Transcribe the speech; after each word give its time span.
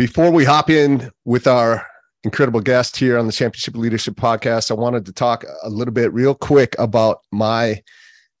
Before 0.00 0.30
we 0.30 0.46
hop 0.46 0.70
in 0.70 1.10
with 1.26 1.46
our 1.46 1.86
incredible 2.24 2.62
guest 2.62 2.96
here 2.96 3.18
on 3.18 3.26
the 3.26 3.32
Championship 3.32 3.76
Leadership 3.76 4.14
Podcast, 4.14 4.70
I 4.70 4.74
wanted 4.74 5.04
to 5.04 5.12
talk 5.12 5.44
a 5.62 5.68
little 5.68 5.92
bit, 5.92 6.10
real 6.14 6.34
quick, 6.34 6.74
about 6.78 7.18
my 7.32 7.82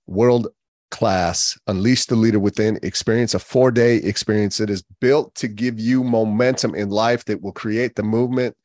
world 0.06 0.48
class 0.90 1.58
Unleash 1.66 2.06
the 2.06 2.16
Leader 2.16 2.40
Within 2.40 2.78
experience, 2.82 3.34
a 3.34 3.38
four 3.38 3.70
day 3.70 3.96
experience 3.96 4.56
that 4.56 4.70
is 4.70 4.82
built 5.02 5.34
to 5.34 5.48
give 5.48 5.78
you 5.78 6.02
momentum 6.02 6.74
in 6.74 6.88
life 6.88 7.26
that 7.26 7.42
will 7.42 7.52
create 7.52 7.94
the 7.94 8.02
movement 8.02 8.56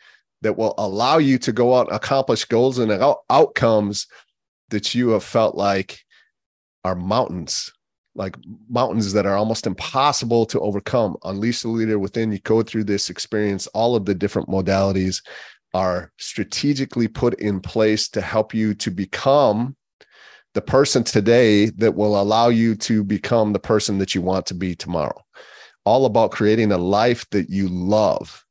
that 0.41 0.57
will 0.57 0.73
allow 0.77 1.17
you 1.17 1.37
to 1.39 1.51
go 1.51 1.75
out 1.75 1.87
and 1.87 1.97
accomplish 1.97 2.45
goals 2.45 2.79
and 2.79 2.93
out- 2.93 3.23
outcomes 3.29 4.07
that 4.69 4.95
you 4.95 5.09
have 5.09 5.23
felt 5.25 5.55
like 5.55 5.99
are 6.85 6.95
mountains 6.95 7.73
like 8.15 8.37
mountains 8.69 9.11
that 9.13 9.25
are 9.25 9.35
almost 9.35 9.67
impossible 9.67 10.45
to 10.47 10.59
overcome. 10.61 11.17
Unleash 11.23 11.61
the 11.61 11.67
leader 11.67 11.99
within. 11.99 12.31
You 12.31 12.39
go 12.39 12.63
through 12.63 12.85
this 12.85 13.09
experience. 13.09 13.67
All 13.67 13.95
of 13.95 14.05
the 14.05 14.15
different 14.15 14.47
modalities 14.47 15.21
are 15.73 16.11
strategically 16.17 17.09
put 17.09 17.33
in 17.35 17.59
place 17.59 18.07
to 18.09 18.21
help 18.21 18.53
you 18.53 18.73
to 18.75 18.89
become 18.89 19.75
the 20.53 20.61
person 20.61 21.03
today 21.03 21.65
that 21.71 21.95
will 21.95 22.19
allow 22.19 22.47
you 22.47 22.75
to 22.75 23.03
become 23.03 23.51
the 23.51 23.59
person 23.59 23.97
that 23.97 24.15
you 24.15 24.21
want 24.21 24.45
to 24.45 24.53
be 24.53 24.73
tomorrow. 24.73 25.21
All 25.83 26.05
about 26.05 26.31
creating 26.31 26.71
a 26.71 26.77
life 26.77 27.29
that 27.31 27.49
you 27.49 27.67
love 27.67 28.44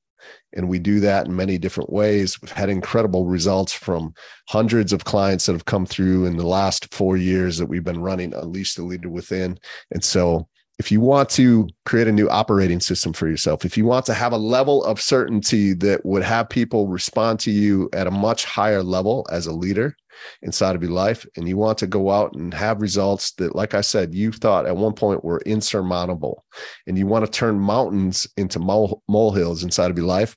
and 0.54 0.68
we 0.68 0.78
do 0.78 1.00
that 1.00 1.26
in 1.26 1.36
many 1.36 1.58
different 1.58 1.92
ways. 1.92 2.40
We've 2.40 2.52
had 2.52 2.68
incredible 2.68 3.26
results 3.26 3.72
from 3.72 4.14
hundreds 4.48 4.92
of 4.92 5.04
clients 5.04 5.46
that 5.46 5.52
have 5.52 5.64
come 5.64 5.86
through 5.86 6.26
in 6.26 6.36
the 6.36 6.46
last 6.46 6.92
four 6.94 7.16
years 7.16 7.58
that 7.58 7.66
we've 7.66 7.84
been 7.84 8.00
running 8.00 8.34
Unleash 8.34 8.74
the 8.74 8.84
Leader 8.84 9.08
Within. 9.08 9.58
And 9.90 10.04
so, 10.04 10.48
if 10.80 10.90
you 10.90 11.00
want 11.00 11.30
to 11.30 11.68
create 11.84 12.08
a 12.08 12.12
new 12.12 12.28
operating 12.28 12.80
system 12.80 13.12
for 13.12 13.28
yourself, 13.28 13.64
if 13.64 13.76
you 13.76 13.84
want 13.84 14.06
to 14.06 14.14
have 14.14 14.32
a 14.32 14.36
level 14.36 14.82
of 14.84 15.00
certainty 15.00 15.72
that 15.74 16.04
would 16.04 16.24
have 16.24 16.48
people 16.48 16.88
respond 16.88 17.38
to 17.40 17.52
you 17.52 17.88
at 17.92 18.08
a 18.08 18.10
much 18.10 18.44
higher 18.44 18.82
level 18.82 19.24
as 19.30 19.46
a 19.46 19.52
leader 19.52 19.96
inside 20.42 20.76
of 20.76 20.82
your 20.82 20.92
life, 20.92 21.26
and 21.36 21.48
you 21.48 21.56
want 21.56 21.78
to 21.78 21.86
go 21.86 22.10
out 22.10 22.34
and 22.34 22.52
have 22.54 22.80
results 22.80 23.32
that, 23.32 23.54
like 23.54 23.74
I 23.74 23.80
said, 23.80 24.14
you 24.14 24.32
thought 24.32 24.66
at 24.66 24.76
one 24.76 24.94
point 24.94 25.24
were 25.24 25.42
insurmountable, 25.46 26.44
and 26.86 26.98
you 26.98 27.06
want 27.06 27.24
to 27.24 27.30
turn 27.30 27.58
mountains 27.58 28.26
into 28.36 28.58
mole, 28.58 29.02
molehills 29.08 29.64
inside 29.64 29.90
of 29.90 29.98
your 29.98 30.06
life, 30.06 30.36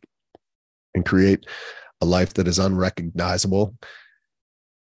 and 0.95 1.05
create 1.05 1.45
a 2.01 2.05
life 2.05 2.33
that 2.35 2.47
is 2.47 2.59
unrecognizable. 2.59 3.75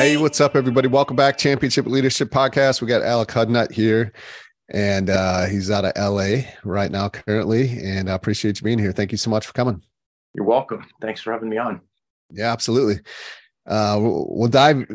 Hey, 0.00 0.16
what's 0.16 0.40
up, 0.40 0.56
everybody? 0.56 0.88
Welcome 0.88 1.14
back, 1.14 1.36
Championship 1.36 1.84
Leadership 1.84 2.30
Podcast. 2.30 2.80
We 2.80 2.88
got 2.88 3.02
Alec 3.02 3.28
Hudnut 3.28 3.70
here, 3.70 4.14
and 4.70 5.10
uh, 5.10 5.44
he's 5.44 5.70
out 5.70 5.84
of 5.84 5.92
LA 5.94 6.44
right 6.64 6.90
now, 6.90 7.10
currently. 7.10 7.78
And 7.84 8.08
I 8.08 8.14
appreciate 8.14 8.58
you 8.58 8.64
being 8.64 8.78
here. 8.78 8.92
Thank 8.92 9.12
you 9.12 9.18
so 9.18 9.28
much 9.28 9.46
for 9.46 9.52
coming. 9.52 9.82
You're 10.32 10.46
welcome. 10.46 10.86
Thanks 11.02 11.20
for 11.20 11.34
having 11.34 11.50
me 11.50 11.58
on. 11.58 11.82
Yeah, 12.30 12.50
absolutely. 12.50 13.02
Uh, 13.66 13.98
we'll, 14.00 14.48
dive 14.48 14.88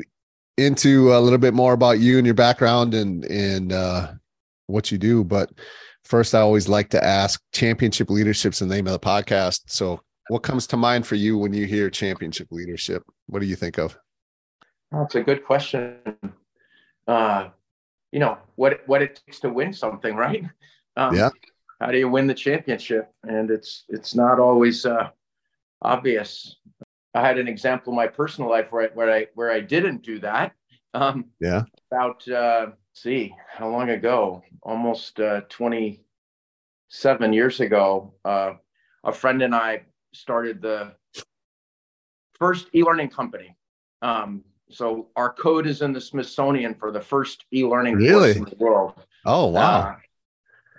into 0.58 1.16
a 1.16 1.20
little 1.20 1.38
bit 1.38 1.54
more 1.54 1.74
about 1.74 2.00
you 2.00 2.18
and 2.18 2.26
your 2.26 2.34
background 2.34 2.96
and 2.96 3.26
and 3.26 3.74
uh, 3.74 4.12
what 4.66 4.92
you 4.92 4.98
do. 4.98 5.24
But 5.24 5.52
first, 6.04 6.34
I 6.34 6.40
always 6.40 6.68
like 6.68 6.90
to 6.90 7.06
ask: 7.06 7.40
Championship 7.54 8.10
Leadership's 8.10 8.58
the 8.58 8.66
name 8.66 8.88
of 8.88 8.94
the 8.94 9.00
podcast. 9.00 9.66
So, 9.68 10.02
what 10.30 10.42
comes 10.42 10.66
to 10.66 10.78
mind 10.78 11.06
for 11.06 11.14
you 11.14 11.38
when 11.38 11.54
you 11.54 11.68
hear 11.68 11.92
Championship 11.92 12.48
Leadership? 12.50 13.04
What 13.28 13.42
do 13.42 13.46
you 13.46 13.56
think 13.56 13.78
of? 13.78 13.96
That's 14.96 15.16
a 15.16 15.22
good 15.22 15.44
question. 15.46 15.98
Uh, 17.08 17.50
you 18.12 18.20
know 18.20 18.38
what 18.56 18.82
what 18.88 19.02
it 19.02 19.22
takes 19.26 19.40
to 19.42 19.50
win 19.50 19.74
something, 19.74 20.16
right? 20.16 20.44
Um, 20.98 21.14
Yeah. 21.14 21.30
How 21.82 21.92
do 21.92 21.98
you 21.98 22.08
win 22.08 22.26
the 22.26 22.34
championship? 22.34 23.12
And 23.24 23.52
it's 23.52 23.84
it's 23.90 24.16
not 24.16 24.40
always 24.40 24.86
uh, 24.86 25.10
obvious. 25.82 26.56
I 27.14 27.20
had 27.22 27.38
an 27.38 27.50
example 27.50 27.92
in 27.92 27.98
my 27.98 28.08
personal 28.08 28.50
life 28.50 28.72
where 28.72 28.84
I, 28.84 28.94
where 28.94 29.12
I 29.12 29.28
where 29.36 29.52
I 29.52 29.60
didn't 29.60 30.02
do 30.04 30.20
that. 30.20 30.54
Um, 30.94 31.26
Yeah. 31.42 31.64
about 31.92 32.26
uh, 32.30 32.68
see 32.94 33.36
how 33.52 33.68
long 33.68 33.90
ago? 33.90 34.42
Almost 34.64 35.20
uh, 35.20 35.42
twenty 35.50 36.06
seven 36.88 37.34
years 37.34 37.60
ago. 37.60 38.14
Uh, 38.24 38.54
a 39.04 39.12
friend 39.12 39.42
and 39.42 39.54
I 39.54 39.84
started 40.14 40.62
the 40.62 40.96
first 42.40 42.70
e-learning 42.74 43.10
company. 43.10 43.58
Um, 44.02 44.46
so 44.76 45.08
our 45.16 45.32
code 45.34 45.66
is 45.68 45.82
in 45.82 45.94
the 45.94 46.02
Smithsonian 46.02 46.76
for 46.76 46.92
the 46.92 47.02
first 47.02 47.46
e-learning 47.54 47.96
Really? 47.96 48.34
course 48.34 48.36
in 48.36 48.44
the 48.44 48.56
world. 48.58 48.94
Oh 49.26 49.48
wow. 49.48 49.80
Uh, 49.80 49.96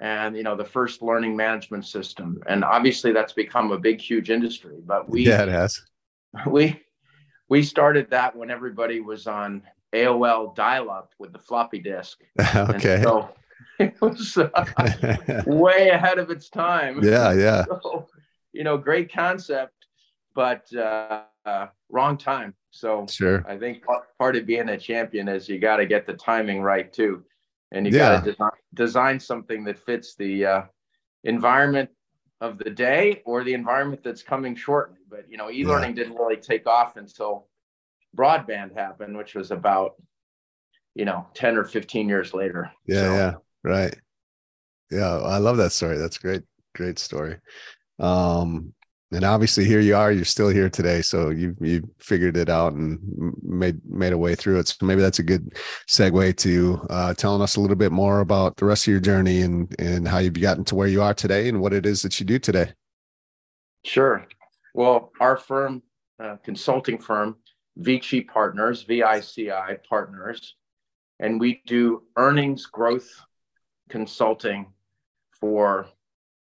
and 0.00 0.36
you 0.36 0.42
know 0.42 0.54
the 0.56 0.64
first 0.64 1.00
learning 1.02 1.34
management 1.34 1.86
system, 1.86 2.40
and 2.46 2.62
obviously 2.64 3.12
that's 3.12 3.32
become 3.32 3.72
a 3.72 3.78
big, 3.78 4.00
huge 4.00 4.28
industry. 4.30 4.76
But 4.84 5.08
we 5.08 5.26
yeah, 5.26 5.42
it 5.44 5.48
has. 5.48 5.80
we 6.46 6.82
we 7.48 7.62
started 7.62 8.10
that 8.10 8.36
when 8.36 8.50
everybody 8.50 9.00
was 9.00 9.26
on 9.26 9.62
AOL 9.94 10.54
dial-up 10.54 11.12
with 11.18 11.32
the 11.32 11.38
floppy 11.38 11.78
disk. 11.78 12.18
And 12.38 12.74
okay. 12.74 13.02
so 13.02 13.30
it 13.78 13.94
was 14.00 14.36
uh, 14.36 15.42
way 15.46 15.88
ahead 15.90 16.18
of 16.18 16.30
its 16.30 16.48
time. 16.50 17.02
yeah, 17.02 17.32
yeah. 17.32 17.64
So, 17.64 18.06
you 18.52 18.64
know, 18.64 18.76
great 18.76 19.12
concept, 19.12 19.74
but 20.34 20.72
uh, 20.74 21.22
uh, 21.46 21.68
wrong 21.88 22.18
time. 22.18 22.54
So 22.70 23.06
Sure. 23.08 23.44
I 23.48 23.56
think 23.56 23.84
part- 23.84 24.36
of 24.36 24.46
being 24.46 24.68
a 24.68 24.78
champion 24.78 25.28
is 25.28 25.48
you 25.48 25.58
got 25.58 25.76
to 25.76 25.86
get 25.86 26.06
the 26.06 26.14
timing 26.14 26.60
right 26.62 26.92
too, 26.92 27.24
and 27.72 27.86
you 27.86 27.92
Yeah. 27.92 28.16
got 28.16 28.24
to 28.24 28.30
design, 28.32 28.50
design 28.74 29.20
something 29.20 29.64
that 29.64 29.78
fits 29.78 30.14
the 30.16 30.44
uh, 30.44 30.62
environment 31.24 31.90
of 32.40 32.58
the 32.58 32.70
day 32.70 33.22
or 33.24 33.44
the 33.44 33.54
environment 33.54 34.02
that's 34.02 34.22
coming 34.22 34.54
shortly. 34.56 34.98
But 35.08 35.30
you 35.30 35.36
know, 35.38 35.50
e-learning 35.50 35.94
didn't 35.94 36.16
really 36.16 36.36
take 36.36 36.66
off 36.66 36.96
until 36.96 37.48
broadband 38.16 38.74
happened, 38.74 39.16
which 39.16 39.34
was 39.34 39.50
about 39.50 39.94
you 40.94 41.04
know 41.04 41.26
10 41.34 41.56
or 41.56 41.64
15 41.64 42.08
years 42.08 42.34
later. 42.34 42.70
Yeah, 42.86 43.00
So, 43.00 43.14
yeah. 43.14 43.34
Right. 43.62 43.94
Yeah, 44.90 45.18
I 45.18 45.38
love 45.38 45.56
that 45.58 45.72
story. 45.72 45.98
That's 45.98 46.18
great. 46.18 46.42
Great 46.74 46.98
story. 46.98 47.38
Um 47.98 48.74
and 49.16 49.24
obviously 49.24 49.64
here 49.64 49.80
you 49.80 49.96
are 49.96 50.12
you're 50.12 50.26
still 50.26 50.50
here 50.50 50.68
today 50.68 51.00
so 51.00 51.30
you 51.30 51.56
you 51.60 51.88
figured 51.98 52.36
it 52.36 52.50
out 52.50 52.74
and 52.74 52.98
made 53.42 53.80
made 53.88 54.12
a 54.12 54.18
way 54.18 54.34
through 54.34 54.58
it. 54.58 54.68
So 54.68 54.84
maybe 54.84 55.00
that's 55.00 55.18
a 55.18 55.22
good 55.22 55.54
segue 55.88 56.36
to 56.36 56.86
uh, 56.90 57.14
telling 57.14 57.42
us 57.42 57.56
a 57.56 57.60
little 57.60 57.76
bit 57.76 57.92
more 57.92 58.20
about 58.20 58.56
the 58.56 58.66
rest 58.66 58.86
of 58.86 58.90
your 58.90 59.00
journey 59.00 59.40
and 59.40 59.74
and 59.78 60.06
how 60.06 60.18
you've 60.18 60.40
gotten 60.40 60.64
to 60.66 60.74
where 60.74 60.88
you 60.88 61.02
are 61.02 61.14
today 61.14 61.48
and 61.48 61.60
what 61.60 61.72
it 61.72 61.86
is 61.86 62.02
that 62.02 62.20
you 62.20 62.26
do 62.26 62.38
today. 62.38 62.72
Sure. 63.84 64.26
Well 64.74 65.12
our 65.20 65.36
firm 65.36 65.82
uh, 66.22 66.36
consulting 66.44 66.98
firm 66.98 67.36
vici 67.78 68.20
partners 68.22 68.82
vici 68.82 69.50
partners 69.88 70.54
and 71.20 71.40
we 71.40 71.62
do 71.66 72.02
earnings 72.16 72.66
growth 72.66 73.10
consulting 73.88 74.66
for 75.40 75.88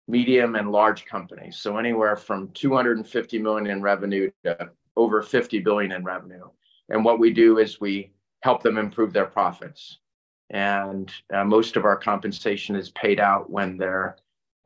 medium 0.08 0.56
and 0.56 0.72
large 0.72 1.04
companies. 1.04 1.58
So 1.58 1.76
anywhere 1.76 2.16
from 2.16 2.50
250 2.54 3.38
million 3.38 3.66
in 3.68 3.82
revenue 3.82 4.30
to 4.44 4.70
over 4.96 5.22
50 5.22 5.60
billion 5.60 5.92
in 5.92 6.02
revenue. 6.02 6.48
And 6.88 7.04
what 7.04 7.20
we 7.20 7.30
do 7.30 7.58
is 7.58 7.80
we 7.80 8.12
help 8.42 8.62
them 8.62 8.78
improve 8.78 9.12
their 9.12 9.26
profits. 9.26 9.98
And 10.50 11.12
uh, 11.32 11.44
most 11.44 11.76
of 11.76 11.84
our 11.84 11.96
compensation 11.96 12.74
is 12.74 12.90
paid 12.90 13.20
out 13.20 13.50
when 13.50 13.76
their 13.76 14.16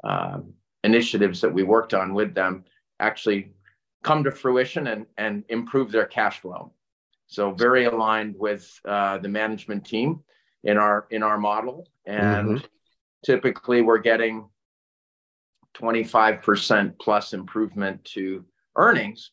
um, 0.04 0.54
initiatives 0.84 1.40
that 1.40 1.52
we 1.52 1.64
worked 1.64 1.92
on 1.92 2.14
with 2.14 2.34
them 2.34 2.64
actually 3.00 3.52
come 4.04 4.22
to 4.24 4.30
fruition 4.30 4.86
and, 4.86 5.06
and 5.18 5.44
improve 5.48 5.90
their 5.90 6.06
cash 6.06 6.40
flow. 6.40 6.72
So 7.26 7.50
very 7.50 7.86
aligned 7.86 8.36
with 8.38 8.80
uh, 8.84 9.18
the 9.18 9.28
management 9.28 9.84
team 9.84 10.22
in 10.64 10.76
our 10.76 11.06
in 11.10 11.22
our 11.22 11.38
model, 11.38 11.88
and 12.04 12.48
mm-hmm. 12.48 12.66
typically 13.24 13.80
we're 13.80 13.98
getting 13.98 14.48
25% 15.74 16.94
plus 17.00 17.32
improvement 17.32 18.04
to 18.04 18.44
earnings 18.76 19.30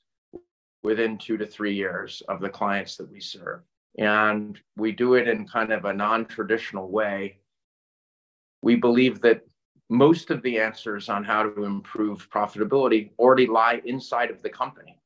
within 0.84 1.18
two 1.18 1.38
to 1.38 1.46
three 1.46 1.74
years 1.74 2.22
of 2.30 2.40
the 2.40 2.50
clients 2.50 2.96
that 2.98 3.12
we 3.12 3.20
serve. 3.20 3.62
And 3.98 4.60
we 4.78 4.92
do 4.92 5.16
it 5.16 5.28
in 5.28 5.48
kind 5.48 5.74
of 5.74 5.86
a 5.86 5.94
non 5.94 6.26
traditional 6.26 6.90
way. 6.90 7.40
We 8.62 8.76
believe 8.76 9.22
that 9.22 9.42
most 9.90 10.30
of 10.30 10.42
the 10.44 10.60
answers 10.60 11.10
on 11.10 11.24
how 11.24 11.44
to 11.44 11.64
improve 11.64 12.30
profitability 12.30 13.12
already 13.18 13.48
lie 13.48 13.82
inside 13.86 14.30
of 14.30 14.42
the 14.42 14.50
company. 14.50 14.98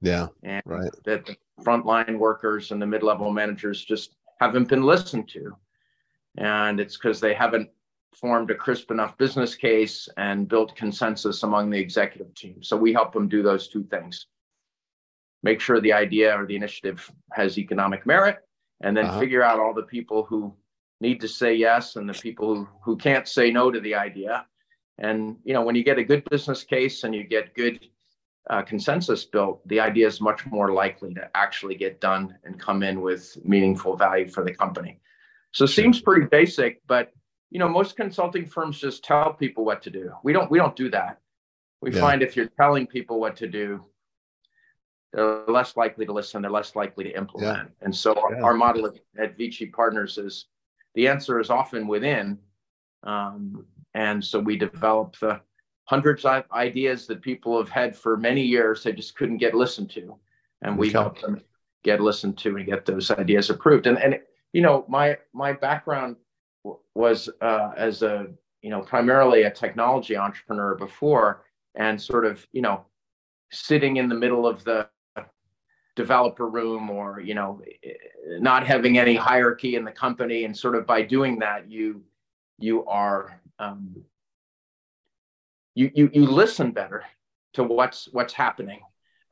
Yeah. 0.00 0.28
And 0.42 0.62
right. 0.66 0.90
that 1.04 1.24
the 1.24 1.36
frontline 1.62 2.18
workers 2.18 2.72
and 2.72 2.82
the 2.82 2.86
mid 2.86 3.02
level 3.02 3.32
managers 3.32 3.84
just 3.84 4.16
haven't 4.40 4.68
been 4.68 4.82
listened 4.82 5.28
to. 5.28 5.56
And 6.36 6.80
it's 6.80 6.96
because 6.96 7.20
they 7.20 7.32
haven't 7.32 7.70
formed 8.20 8.50
a 8.50 8.54
crisp 8.54 8.90
enough 8.90 9.16
business 9.18 9.54
case 9.54 10.08
and 10.16 10.48
built 10.48 10.74
consensus 10.74 11.42
among 11.42 11.70
the 11.70 11.78
executive 11.78 12.34
team. 12.34 12.62
So 12.62 12.76
we 12.76 12.92
help 12.92 13.12
them 13.12 13.28
do 13.28 13.42
those 13.42 13.68
two 13.68 13.84
things 13.84 14.26
make 15.46 15.60
sure 15.60 15.80
the 15.80 15.92
idea 15.92 16.36
or 16.36 16.44
the 16.44 16.56
initiative 16.56 17.10
has 17.32 17.58
economic 17.58 18.04
merit, 18.04 18.38
and 18.82 18.96
then 18.96 19.06
uh-huh. 19.06 19.20
figure 19.20 19.42
out 19.42 19.60
all 19.60 19.74
the 19.74 19.82
people 19.96 20.24
who 20.24 20.52
need 21.00 21.20
to 21.20 21.28
say 21.28 21.54
yes 21.54 21.96
and 21.96 22.08
the 22.08 22.14
people 22.14 22.54
who, 22.54 22.68
who 22.82 22.96
can't 22.96 23.28
say 23.28 23.50
no 23.50 23.70
to 23.70 23.80
the 23.80 23.94
idea. 23.94 24.46
And 24.98 25.36
you 25.44 25.54
know, 25.54 25.62
when 25.62 25.76
you 25.76 25.84
get 25.84 25.98
a 25.98 26.04
good 26.04 26.24
business 26.30 26.64
case 26.64 27.04
and 27.04 27.14
you 27.14 27.22
get 27.24 27.54
good 27.54 27.86
uh, 28.50 28.62
consensus 28.62 29.24
built, 29.24 29.66
the 29.68 29.78
idea 29.78 30.06
is 30.06 30.20
much 30.20 30.46
more 30.46 30.72
likely 30.72 31.12
to 31.14 31.30
actually 31.34 31.76
get 31.76 32.00
done 32.00 32.36
and 32.44 32.58
come 32.58 32.82
in 32.82 33.00
with 33.00 33.36
meaningful 33.44 33.96
value 33.96 34.28
for 34.28 34.42
the 34.42 34.54
company. 34.54 35.00
So 35.52 35.64
it 35.64 35.68
seems 35.68 36.00
pretty 36.00 36.26
basic, 36.26 36.80
but 36.86 37.12
you 37.50 37.58
know 37.58 37.68
most 37.68 37.96
consulting 37.96 38.46
firms 38.46 38.78
just 38.78 39.04
tell 39.04 39.32
people 39.32 39.64
what 39.64 39.82
to 39.82 39.90
do 39.90 40.12
we 40.22 40.32
don't 40.32 40.50
we 40.50 40.58
don't 40.58 40.76
do 40.76 40.90
that 40.90 41.20
we 41.80 41.92
yeah. 41.92 42.00
find 42.00 42.22
if 42.22 42.36
you're 42.36 42.50
telling 42.60 42.86
people 42.86 43.20
what 43.20 43.36
to 43.36 43.46
do 43.46 43.84
they're 45.12 45.44
less 45.46 45.76
likely 45.76 46.04
to 46.04 46.12
listen 46.12 46.42
they're 46.42 46.50
less 46.50 46.74
likely 46.74 47.04
to 47.04 47.16
implement 47.16 47.68
yeah. 47.68 47.84
and 47.84 47.94
so 47.94 48.14
yeah. 48.30 48.42
our, 48.42 48.54
model 48.54 48.86
at, 48.86 48.94
at 49.18 49.36
vici 49.36 49.66
partners 49.66 50.18
is 50.18 50.46
the 50.94 51.06
answer 51.06 51.38
is 51.38 51.50
often 51.50 51.86
within 51.86 52.38
um, 53.04 53.64
and 53.94 54.24
so 54.24 54.40
we 54.40 54.56
develop 54.56 55.16
the 55.20 55.40
hundreds 55.84 56.24
of 56.24 56.44
ideas 56.52 57.06
that 57.06 57.22
people 57.22 57.56
have 57.56 57.68
had 57.68 57.94
for 57.94 58.16
many 58.16 58.42
years 58.42 58.82
they 58.82 58.92
just 58.92 59.16
couldn't 59.16 59.38
get 59.38 59.54
listened 59.54 59.88
to 59.90 60.16
and 60.62 60.76
we 60.76 60.88
okay. 60.88 60.98
help 60.98 61.20
them 61.20 61.40
get 61.84 62.00
listened 62.00 62.36
to 62.36 62.56
and 62.56 62.66
get 62.66 62.84
those 62.84 63.10
ideas 63.12 63.50
approved 63.50 63.86
and 63.86 63.98
and 63.98 64.18
you 64.52 64.60
know 64.60 64.84
my 64.88 65.16
my 65.32 65.52
background 65.52 66.16
was 66.94 67.28
uh, 67.40 67.70
as 67.76 68.02
a 68.02 68.26
you 68.62 68.70
know 68.70 68.80
primarily 68.80 69.42
a 69.44 69.50
technology 69.50 70.16
entrepreneur 70.16 70.74
before 70.74 71.44
and 71.74 72.00
sort 72.00 72.24
of 72.24 72.46
you 72.52 72.62
know 72.62 72.84
sitting 73.52 73.96
in 73.96 74.08
the 74.08 74.14
middle 74.14 74.46
of 74.46 74.64
the 74.64 74.88
developer 75.96 76.46
room 76.46 76.90
or 76.90 77.20
you 77.20 77.34
know 77.34 77.60
not 78.38 78.66
having 78.66 78.98
any 78.98 79.16
hierarchy 79.16 79.74
in 79.74 79.84
the 79.84 79.90
company. 79.90 80.44
And 80.44 80.56
sort 80.56 80.76
of 80.76 80.86
by 80.86 81.02
doing 81.02 81.40
that 81.40 81.70
you 81.70 82.02
you 82.58 82.84
are 82.86 83.40
um, 83.58 83.96
you, 85.74 85.90
you 85.94 86.10
you 86.12 86.26
listen 86.26 86.70
better 86.70 87.04
to 87.54 87.64
what's 87.64 88.08
what's 88.12 88.32
happening. 88.32 88.80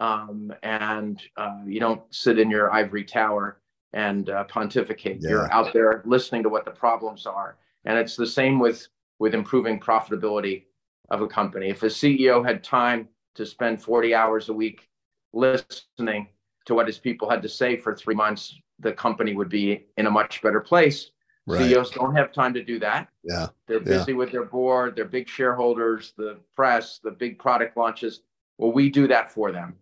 Um, 0.00 0.52
and 0.62 1.22
uh, 1.36 1.60
you 1.66 1.78
don't 1.78 2.02
sit 2.12 2.38
in 2.38 2.50
your 2.50 2.72
ivory 2.72 3.04
tower 3.04 3.60
and 3.94 4.28
uh, 4.28 4.44
pontificate. 4.44 5.18
Yeah. 5.20 5.30
You're 5.30 5.52
out 5.52 5.72
there 5.72 6.02
listening 6.04 6.42
to 6.42 6.50
what 6.50 6.66
the 6.66 6.70
problems 6.70 7.26
are, 7.26 7.56
and 7.86 7.96
it's 7.96 8.16
the 8.16 8.26
same 8.26 8.58
with 8.58 8.86
with 9.18 9.34
improving 9.34 9.80
profitability 9.80 10.64
of 11.10 11.22
a 11.22 11.26
company. 11.26 11.70
If 11.70 11.82
a 11.82 11.86
CEO 11.86 12.44
had 12.44 12.62
time 12.62 13.08
to 13.36 13.46
spend 13.46 13.80
40 13.80 14.14
hours 14.14 14.48
a 14.48 14.52
week 14.52 14.88
listening 15.32 16.28
to 16.66 16.74
what 16.74 16.86
his 16.86 16.98
people 16.98 17.30
had 17.30 17.42
to 17.42 17.48
say 17.48 17.76
for 17.76 17.94
three 17.94 18.14
months, 18.14 18.58
the 18.80 18.92
company 18.92 19.34
would 19.34 19.48
be 19.48 19.86
in 19.96 20.06
a 20.06 20.10
much 20.10 20.42
better 20.42 20.60
place. 20.60 21.10
Right. 21.46 21.68
CEOs 21.68 21.90
don't 21.90 22.16
have 22.16 22.32
time 22.32 22.54
to 22.54 22.64
do 22.64 22.78
that. 22.80 23.08
Yeah. 23.22 23.48
They're 23.66 23.80
busy 23.80 24.12
yeah. 24.12 24.18
with 24.18 24.32
their 24.32 24.44
board, 24.44 24.96
their 24.96 25.04
big 25.04 25.28
shareholders, 25.28 26.14
the 26.16 26.38
press, 26.56 27.00
the 27.02 27.10
big 27.10 27.38
product 27.38 27.76
launches. 27.76 28.22
Well, 28.58 28.72
we 28.72 28.88
do 28.88 29.06
that 29.08 29.30
for 29.30 29.52
them. 29.52 29.76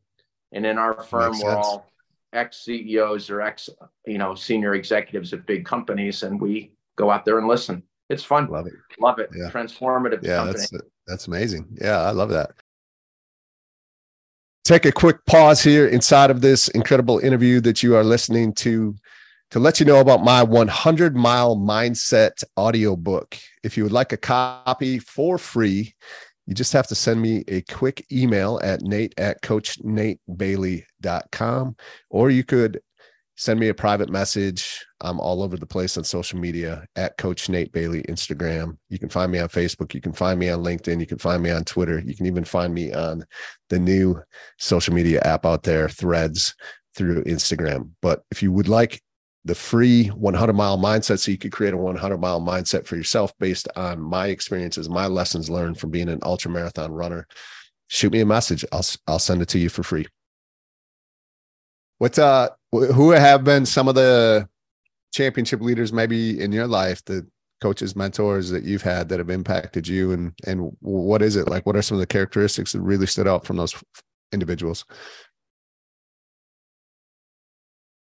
And 0.51 0.67
in 0.67 0.77
our 0.77 1.03
firm, 1.05 1.39
we're 1.41 1.55
all 1.55 1.87
ex 2.33 2.65
CEOs 2.65 3.31
or 3.31 3.43
ex, 3.43 3.69
you 4.07 4.19
know, 4.19 4.35
senior 4.35 4.75
executives 4.75 5.33
at 5.33 5.47
big 5.47 5.65
companies, 5.65 6.23
and 6.23 6.41
we 6.41 6.73
go 6.97 7.11
out 7.11 7.25
there 7.25 7.39
and 7.39 7.49
listen. 7.49 7.83
It's 8.09 8.25
fun. 8.25 8.49
Love 8.49 8.67
it. 8.67 8.75
Love 9.01 9.19
it. 9.19 9.31
Yeah. 9.35 9.51
Transformative. 9.51 10.23
Yeah, 10.23 10.37
company. 10.37 10.59
that's 10.59 10.73
that's 11.07 11.27
amazing. 11.27 11.67
Yeah, 11.81 12.01
I 12.01 12.11
love 12.11 12.31
that. 12.31 12.51
Take 14.65 14.85
a 14.85 14.93
quick 14.93 15.25
pause 15.27 15.63
here 15.63 15.89
inside 15.89 16.31
of 16.31 16.41
this 16.41 16.69
incredible 16.69 17.19
interview 17.19 17.61
that 17.63 17.83
you 17.83 17.97
are 17.97 18.05
listening 18.05 18.53
to 18.55 18.95
to 19.51 19.59
let 19.59 19.79
you 19.79 19.85
know 19.85 20.01
about 20.01 20.25
my 20.25 20.43
100 20.43 21.15
mile 21.15 21.57
mindset 21.57 22.43
audiobook. 22.59 23.37
If 23.63 23.77
you 23.77 23.83
would 23.83 23.93
like 23.93 24.13
a 24.13 24.17
copy 24.17 24.99
for 24.99 25.37
free, 25.37 25.95
you 26.47 26.55
just 26.55 26.73
have 26.73 26.87
to 26.89 26.95
send 26.95 27.21
me 27.21 27.45
a 27.49 27.61
quick 27.63 28.07
email 28.11 28.59
at 28.63 28.83
nate 28.83 29.13
at 29.19 29.43
coachnatebailey.com, 29.43 31.77
or 32.11 32.31
you 32.31 32.45
could 32.45 32.81
send 33.37 33.59
me 33.59 33.69
a 33.69 33.75
private 33.75 34.11
message. 34.11 34.85
I'm 35.01 35.19
all 35.19 35.43
over 35.43 35.57
the 35.57 35.67
place 35.67 35.97
on 35.97 36.05
social 36.05 36.39
media 36.39 36.85
at 36.97 37.17
Coach 37.17 37.49
Nate 37.49 37.73
Bailey, 37.73 38.03
Instagram. 38.03 38.77
You 38.89 38.99
can 38.99 39.09
find 39.09 39.33
me 39.33 39.39
on 39.39 39.49
Facebook. 39.49 39.95
You 39.95 40.01
can 40.01 40.13
find 40.13 40.39
me 40.39 40.51
on 40.51 40.63
LinkedIn. 40.63 41.01
You 41.01 41.07
can 41.07 41.19
find 41.19 41.43
me 41.43 41.51
on 41.51 41.65
Twitter. 41.65 42.01
You 42.01 42.15
can 42.15 42.27
even 42.27 42.45
find 42.45 42.75
me 42.75 42.93
on 42.93 43.25
the 43.69 43.79
new 43.79 44.21
social 44.59 44.95
media 44.95 45.21
app 45.25 45.47
out 45.47 45.63
there, 45.63 45.89
Threads, 45.89 46.55
through 46.95 47.25
Instagram. 47.25 47.91
But 48.01 48.23
if 48.31 48.43
you 48.43 48.53
would 48.53 48.69
like 48.69 49.03
the 49.45 49.55
free 49.55 50.07
100 50.09 50.53
mile 50.53 50.79
mindset 50.79 51.19
so 51.19 51.31
you 51.31 51.39
could 51.39 51.53
create 51.53 51.75
a 51.75 51.77
100 51.77 52.19
mile 52.19 52.41
mindset 52.41 52.87
for 52.87 52.97
yourself 52.97 53.33
based 53.39 53.69
on 53.75 54.01
my 54.01 54.29
experiences 54.29 54.89
my 54.89 55.07
lessons 55.07 55.51
learned 55.51 55.79
from 55.79 55.91
being 55.91 56.09
an 56.09 56.21
ultra 56.23 56.51
marathon 56.51 56.93
runner. 56.93 57.27
Shoot 57.89 58.13
me 58.13 58.21
a 58.21 58.27
message. 58.27 58.65
I'll 58.73 58.87
i'll 59.07 59.19
send 59.19 59.43
it 59.43 59.49
to 59.49 59.59
you 59.59 59.69
for 59.69 59.83
free. 59.83 60.07
What's 61.99 62.19
uh 62.19 62.51
who 62.71 63.11
have 63.11 63.45
been 63.45 63.67
some 63.67 63.89
of 63.89 63.95
the 63.95 64.49
championship 65.13 65.61
leaders 65.61 65.93
maybe 65.93 66.41
in 66.41 66.53
your 66.53 66.67
life 66.67 67.05
the 67.05 67.27
coaches 67.61 67.95
mentors 67.95 68.51
that 68.51 68.65
you've 68.65 68.83
had 68.83 69.09
that 69.09 69.19
have 69.19 69.31
impacted 69.31 69.89
you? 69.89 70.13
And 70.13 70.33
and 70.47 70.71
what 70.81 71.21
is 71.21 71.35
it? 71.35 71.49
Like 71.49 71.67
what 71.67 71.77
are 71.77 71.83
some 71.83 71.97
of 71.97 72.01
the 72.01 72.07
characteristics 72.07 72.73
that 72.73 72.81
really 72.81 73.07
stood 73.07 73.27
out 73.27 73.45
from 73.45 73.57
those 73.57 73.75
individuals 74.33 74.85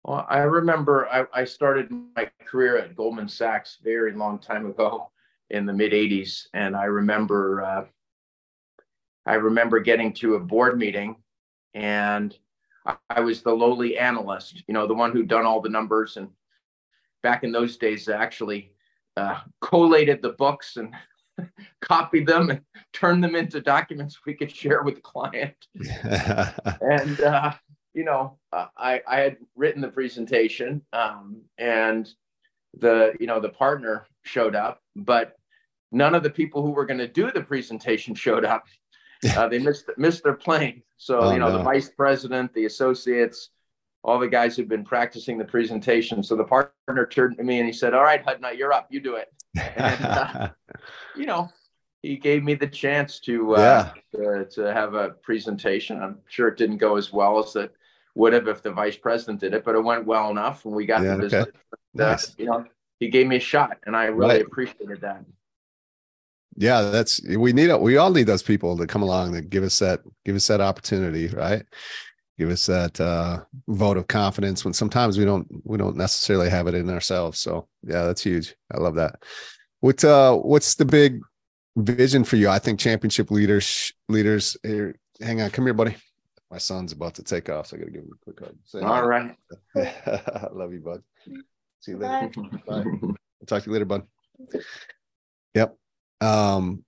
Well, 0.05 0.27
I 0.29 0.39
remember 0.39 1.09
I, 1.09 1.25
I, 1.33 1.45
started 1.45 1.91
my 2.15 2.31
career 2.45 2.77
at 2.77 2.95
Goldman 2.95 3.29
Sachs 3.29 3.79
very 3.83 4.13
long 4.13 4.39
time 4.39 4.67
ago 4.67 5.11
in 5.49 5.65
the 5.65 5.73
mid 5.73 5.93
80s. 5.93 6.47
And 6.53 6.77
I 6.77 6.85
remember 6.85 7.63
uh, 7.63 7.85
I 9.25 9.35
remember 9.35 9.81
getting 9.81 10.13
to 10.15 10.35
a 10.35 10.41
board 10.41 10.79
meeting 10.79 11.17
and 11.73 12.37
I, 12.85 12.97
I, 13.09 13.21
was 13.21 13.43
the 13.43 13.55
lowly 13.55 13.97
analyst, 13.97 14.63
you 14.69 14.75
know, 14.75 14.87
the 14.87 14.95
one 14.95 15.11
who'd 15.13 15.29
done 15.29 15.47
all 15.47 15.63
the 15.63 15.71
numbers 15.71 16.19
and 16.19 16.29
back 17.23 17.43
in 17.43 17.51
those 17.51 17.79
days 17.79 18.07
actually 18.09 18.73
uh, 19.17 19.41
collated 19.63 20.21
the 20.21 20.33
books 20.33 20.77
and 20.77 20.95
copied 21.81 22.27
them 22.27 22.51
and 22.51 22.61
turned 22.93 23.25
them 23.25 23.35
into 23.35 23.61
documents 23.61 24.21
we 24.27 24.35
could 24.35 24.55
share 24.55 24.83
with 24.83 24.97
the 24.97 25.01
client. 25.01 25.55
and 26.83 27.21
uh, 27.23 27.55
you 27.95 28.05
know, 28.05 28.39
I 28.53 29.01
I 29.07 29.21
had 29.21 29.37
written 29.57 29.81
the 29.81 29.89
presentation, 29.89 30.83
um, 30.93 31.43
and 31.59 32.09
the 32.79 33.15
you 33.21 33.27
know 33.27 33.41
the 33.41 33.49
partner 33.49 34.07
showed 34.23 34.55
up, 34.55 34.83
but 34.97 35.37
none 35.93 36.15
of 36.15 36.23
the 36.23 36.31
people 36.31 36.63
who 36.63 36.71
were 36.71 36.87
going 36.87 36.99
to 36.99 37.09
do 37.09 37.31
the 37.31 37.43
presentation 37.43 38.15
showed 38.15 38.45
up. 38.45 38.67
Uh, 39.39 39.49
they 39.49 39.59
missed 39.59 39.87
missed 39.97 40.23
their 40.23 40.35
plane. 40.35 40.83
So 40.99 41.21
oh, 41.21 41.33
you 41.33 41.39
know 41.39 41.49
no. 41.49 41.57
the 41.57 41.65
vice 41.65 41.89
president, 41.89 42.53
the 42.53 42.67
associates, 42.67 43.49
all 44.03 44.19
the 44.19 44.29
guys 44.29 44.55
who've 44.55 44.69
been 44.69 44.85
practicing 44.85 45.39
the 45.39 45.47
presentation. 45.47 46.23
So 46.23 46.37
the 46.37 46.45
partner 46.45 47.07
turned 47.07 47.39
to 47.39 47.43
me 47.43 47.59
and 47.59 47.67
he 47.67 47.73
said, 47.73 47.95
"All 47.95 48.03
right, 48.03 48.23
Hudnut, 48.23 48.59
you're 48.59 48.75
up. 48.75 48.89
You 48.91 49.01
do 49.01 49.15
it." 49.15 49.33
And, 49.57 50.05
uh, 50.05 50.49
you 51.17 51.25
know, 51.25 51.49
he 52.03 52.17
gave 52.17 52.45
me 52.45 52.55
the 52.55 52.67
chance 52.67 53.19
to, 53.21 53.57
uh, 53.57 53.91
yeah. 54.13 54.21
to, 54.21 54.45
to 54.51 54.75
have 54.75 54.93
a 54.93 55.11
presentation. 55.23 56.03
I'm 56.03 56.19
sure 56.29 56.49
it 56.49 56.59
didn't 56.59 56.77
go 56.77 56.97
as 56.97 57.11
well 57.11 57.43
as 57.43 57.57
it 57.57 57.75
would 58.15 58.33
have 58.33 58.49
if 58.49 58.63
the 58.63 58.73
vice 58.73 58.97
president 58.97 59.41
did 59.41 59.55
it, 59.55 59.65
but 59.65 59.75
it 59.75 59.83
went 59.83 60.07
well 60.07 60.31
enough, 60.31 60.65
and 60.65 60.75
we 60.75 60.87
got 60.87 61.03
yeah, 61.03 61.17
the 61.17 61.23
visit. 61.23 61.41
Okay. 61.41 61.51
Nice. 61.95 62.31
Uh, 62.31 62.33
you 62.39 62.47
know, 62.47 62.65
he 63.01 63.09
gave 63.09 63.27
me 63.27 63.37
a 63.37 63.41
shot, 63.41 63.79
and 63.87 63.97
I 63.97 64.05
really 64.07 64.37
right. 64.37 64.47
appreciated 64.47 65.01
that. 65.01 65.25
Yeah, 66.57 66.83
that's 66.83 67.21
we 67.37 67.53
need 67.53 67.71
it. 67.71 67.81
We 67.81 67.97
all 67.97 68.11
need 68.11 68.27
those 68.27 68.43
people 68.43 68.77
to 68.79 68.87
come 68.87 69.03
along 69.03 69.33
that 69.33 69.51
give 69.51 69.65
us 69.65 69.79
that 69.81 70.01
give 70.25 70.37
us 70.37 70.47
that 70.47 70.61
opportunity, 70.61 71.29
right? 71.29 71.65
Give 72.39 72.51
us 72.51 72.67
that 72.67 73.01
uh, 73.01 73.41
vote 73.69 73.97
of 73.97 74.07
confidence 74.07 74.65
when 74.65 74.75
sometimes 74.75 75.19
we 75.19 75.25
don't 75.25 75.49
we 75.65 75.79
don't 75.79 75.97
necessarily 75.97 76.49
have 76.51 76.69
it 76.69 76.75
in 76.75 76.89
ourselves. 76.91 77.41
So 77.41 77.69
yeah, 77.83 78.05
that's 78.05 78.23
huge. 78.23 78.55
I 78.73 78.79
love 78.79 78.95
that. 78.97 79.23
What 79.81 80.05
uh, 80.05 80.37
what's 80.37 80.77
the 80.77 80.85
big 80.85 81.21
vision 81.77 82.23
for 82.23 82.37
you? 82.37 82.49
I 82.49 82.61
think 82.61 82.79
championship 82.79 83.33
leaders 83.33 83.93
leaders. 84.09 84.57
Here, 84.63 84.95
hang 85.21 85.43
on, 85.43 85.51
come 85.51 85.65
here, 85.65 85.75
buddy. 85.75 85.97
My 86.55 86.59
son's 86.59 86.93
about 86.93 87.15
to 87.15 87.25
take 87.25 87.49
off, 87.49 87.67
so 87.67 87.77
I 87.77 87.81
got 87.81 87.87
to 87.87 87.91
give 87.91 88.03
him 88.03 88.11
a 88.13 88.25
quick 88.25 88.39
hug. 88.39 88.55
Say 88.65 88.79
All 88.79 89.05
right. 89.05 89.35
I 89.77 90.47
love 90.53 90.73
you, 90.73 90.79
bud. 90.79 91.03
See 91.81 91.91
you 91.91 91.99
later. 91.99 92.31
Bye. 92.37 92.61
Bye. 92.69 92.85
I'll 92.85 93.47
talk 93.49 93.65
to 93.65 93.67
you 93.67 93.73
later, 93.73 93.87
bud. 93.87 94.05
Yep. 95.55 95.77
Um, 96.21 96.85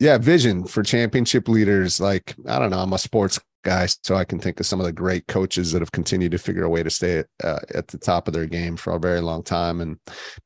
yeah, 0.00 0.16
vision 0.16 0.66
for 0.66 0.82
championship 0.82 1.46
leaders. 1.46 2.00
Like, 2.00 2.34
I 2.48 2.58
don't 2.58 2.70
know, 2.70 2.78
I'm 2.78 2.94
a 2.94 2.98
sports 2.98 3.38
guy, 3.62 3.84
so 3.84 4.14
I 4.14 4.24
can 4.24 4.38
think 4.38 4.60
of 4.60 4.66
some 4.66 4.80
of 4.80 4.86
the 4.86 4.92
great 4.92 5.26
coaches 5.26 5.72
that 5.72 5.82
have 5.82 5.92
continued 5.92 6.32
to 6.32 6.38
figure 6.38 6.64
a 6.64 6.70
way 6.70 6.82
to 6.82 6.88
stay 6.88 7.18
at, 7.18 7.26
uh, 7.44 7.58
at 7.74 7.88
the 7.88 7.98
top 7.98 8.28
of 8.28 8.32
their 8.32 8.46
game 8.46 8.78
for 8.78 8.94
a 8.94 8.98
very 8.98 9.20
long 9.20 9.42
time. 9.42 9.82
And 9.82 9.98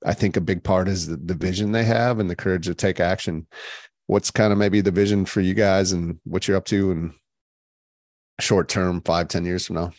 I 0.05 0.13
think 0.13 0.37
a 0.37 0.41
big 0.41 0.65
part 0.65 0.89
is 0.89 1.07
the, 1.07 1.19
the 1.19 1.35
vision 1.35 1.71
they 1.71 1.85
have 1.85 2.19
and 2.19 2.29
the 2.29 2.35
courage 2.35 2.67
to 2.67 2.75
take 2.75 2.99
action. 2.99 3.47
What's 4.09 4.33
kind 4.33 4.53
of 4.53 4.59
maybe 4.59 4.81
the 4.81 4.91
vision 4.91 5.25
for 5.25 5.41
you 5.41 5.55
guys 5.55 5.93
and 5.93 6.19
what 6.25 6.49
you're 6.49 6.57
up 6.57 6.65
to 6.65 6.91
and 6.91 7.13
short 8.41 8.69
term, 8.69 9.01
five, 9.03 9.29
ten 9.29 9.45
years 9.45 9.67
from 9.67 9.77
now? 9.77 9.91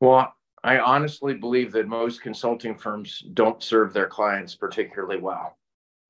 Well, 0.00 0.34
I 0.62 0.78
honestly 0.78 1.34
believe 1.34 1.72
that 1.72 1.86
most 1.86 2.22
consulting 2.22 2.74
firms 2.76 3.22
don't 3.34 3.62
serve 3.62 3.92
their 3.92 4.06
clients 4.06 4.54
particularly 4.54 5.18
well. 5.18 5.58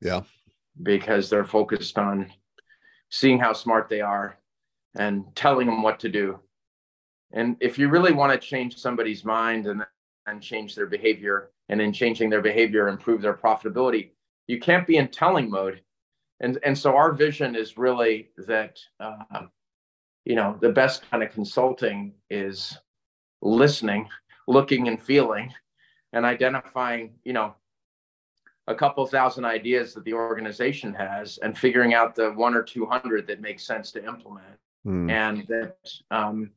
Yeah. 0.00 0.22
Because 0.82 1.28
they're 1.28 1.44
focused 1.44 1.98
on 1.98 2.32
seeing 3.10 3.38
how 3.38 3.52
smart 3.52 3.88
they 3.88 4.00
are 4.00 4.38
and 4.96 5.24
telling 5.34 5.66
them 5.66 5.82
what 5.82 6.00
to 6.00 6.08
do. 6.08 6.38
And 7.32 7.56
if 7.60 7.78
you 7.78 7.88
really 7.88 8.12
want 8.12 8.32
to 8.32 8.38
change 8.38 8.76
somebody's 8.76 9.24
mind 9.24 9.66
and, 9.66 9.84
and 10.26 10.40
change 10.40 10.74
their 10.74 10.86
behavior, 10.86 11.50
and 11.68 11.80
in 11.80 11.92
changing 11.92 12.30
their 12.30 12.42
behavior, 12.42 12.88
improve 12.88 13.22
their 13.22 13.34
profitability, 13.34 14.10
you 14.46 14.60
can't 14.60 14.86
be 14.86 14.98
in 14.98 15.08
telling 15.08 15.50
mode. 15.50 15.80
And, 16.40 16.58
and 16.62 16.76
so 16.76 16.94
our 16.94 17.12
vision 17.12 17.56
is 17.56 17.78
really 17.78 18.30
that 18.36 18.78
uh, 19.00 19.46
you 20.24 20.34
know 20.34 20.56
the 20.60 20.70
best 20.70 21.08
kind 21.10 21.22
of 21.22 21.30
consulting 21.32 22.14
is 22.30 22.78
listening 23.42 24.08
looking 24.46 24.88
and 24.88 25.02
feeling 25.02 25.52
and 26.12 26.24
identifying 26.24 27.12
you 27.24 27.32
know 27.32 27.54
a 28.66 28.74
couple 28.74 29.06
thousand 29.06 29.44
ideas 29.44 29.92
that 29.92 30.04
the 30.04 30.14
organization 30.14 30.94
has 30.94 31.38
and 31.42 31.56
figuring 31.56 31.92
out 31.92 32.14
the 32.14 32.30
one 32.32 32.54
or 32.54 32.62
two 32.62 32.86
hundred 32.86 33.26
that 33.26 33.40
makes 33.40 33.64
sense 33.64 33.92
to 33.92 34.04
implement 34.04 34.58
mm. 34.86 35.10
and 35.10 35.46
that 35.48 35.76
um, 36.10 36.50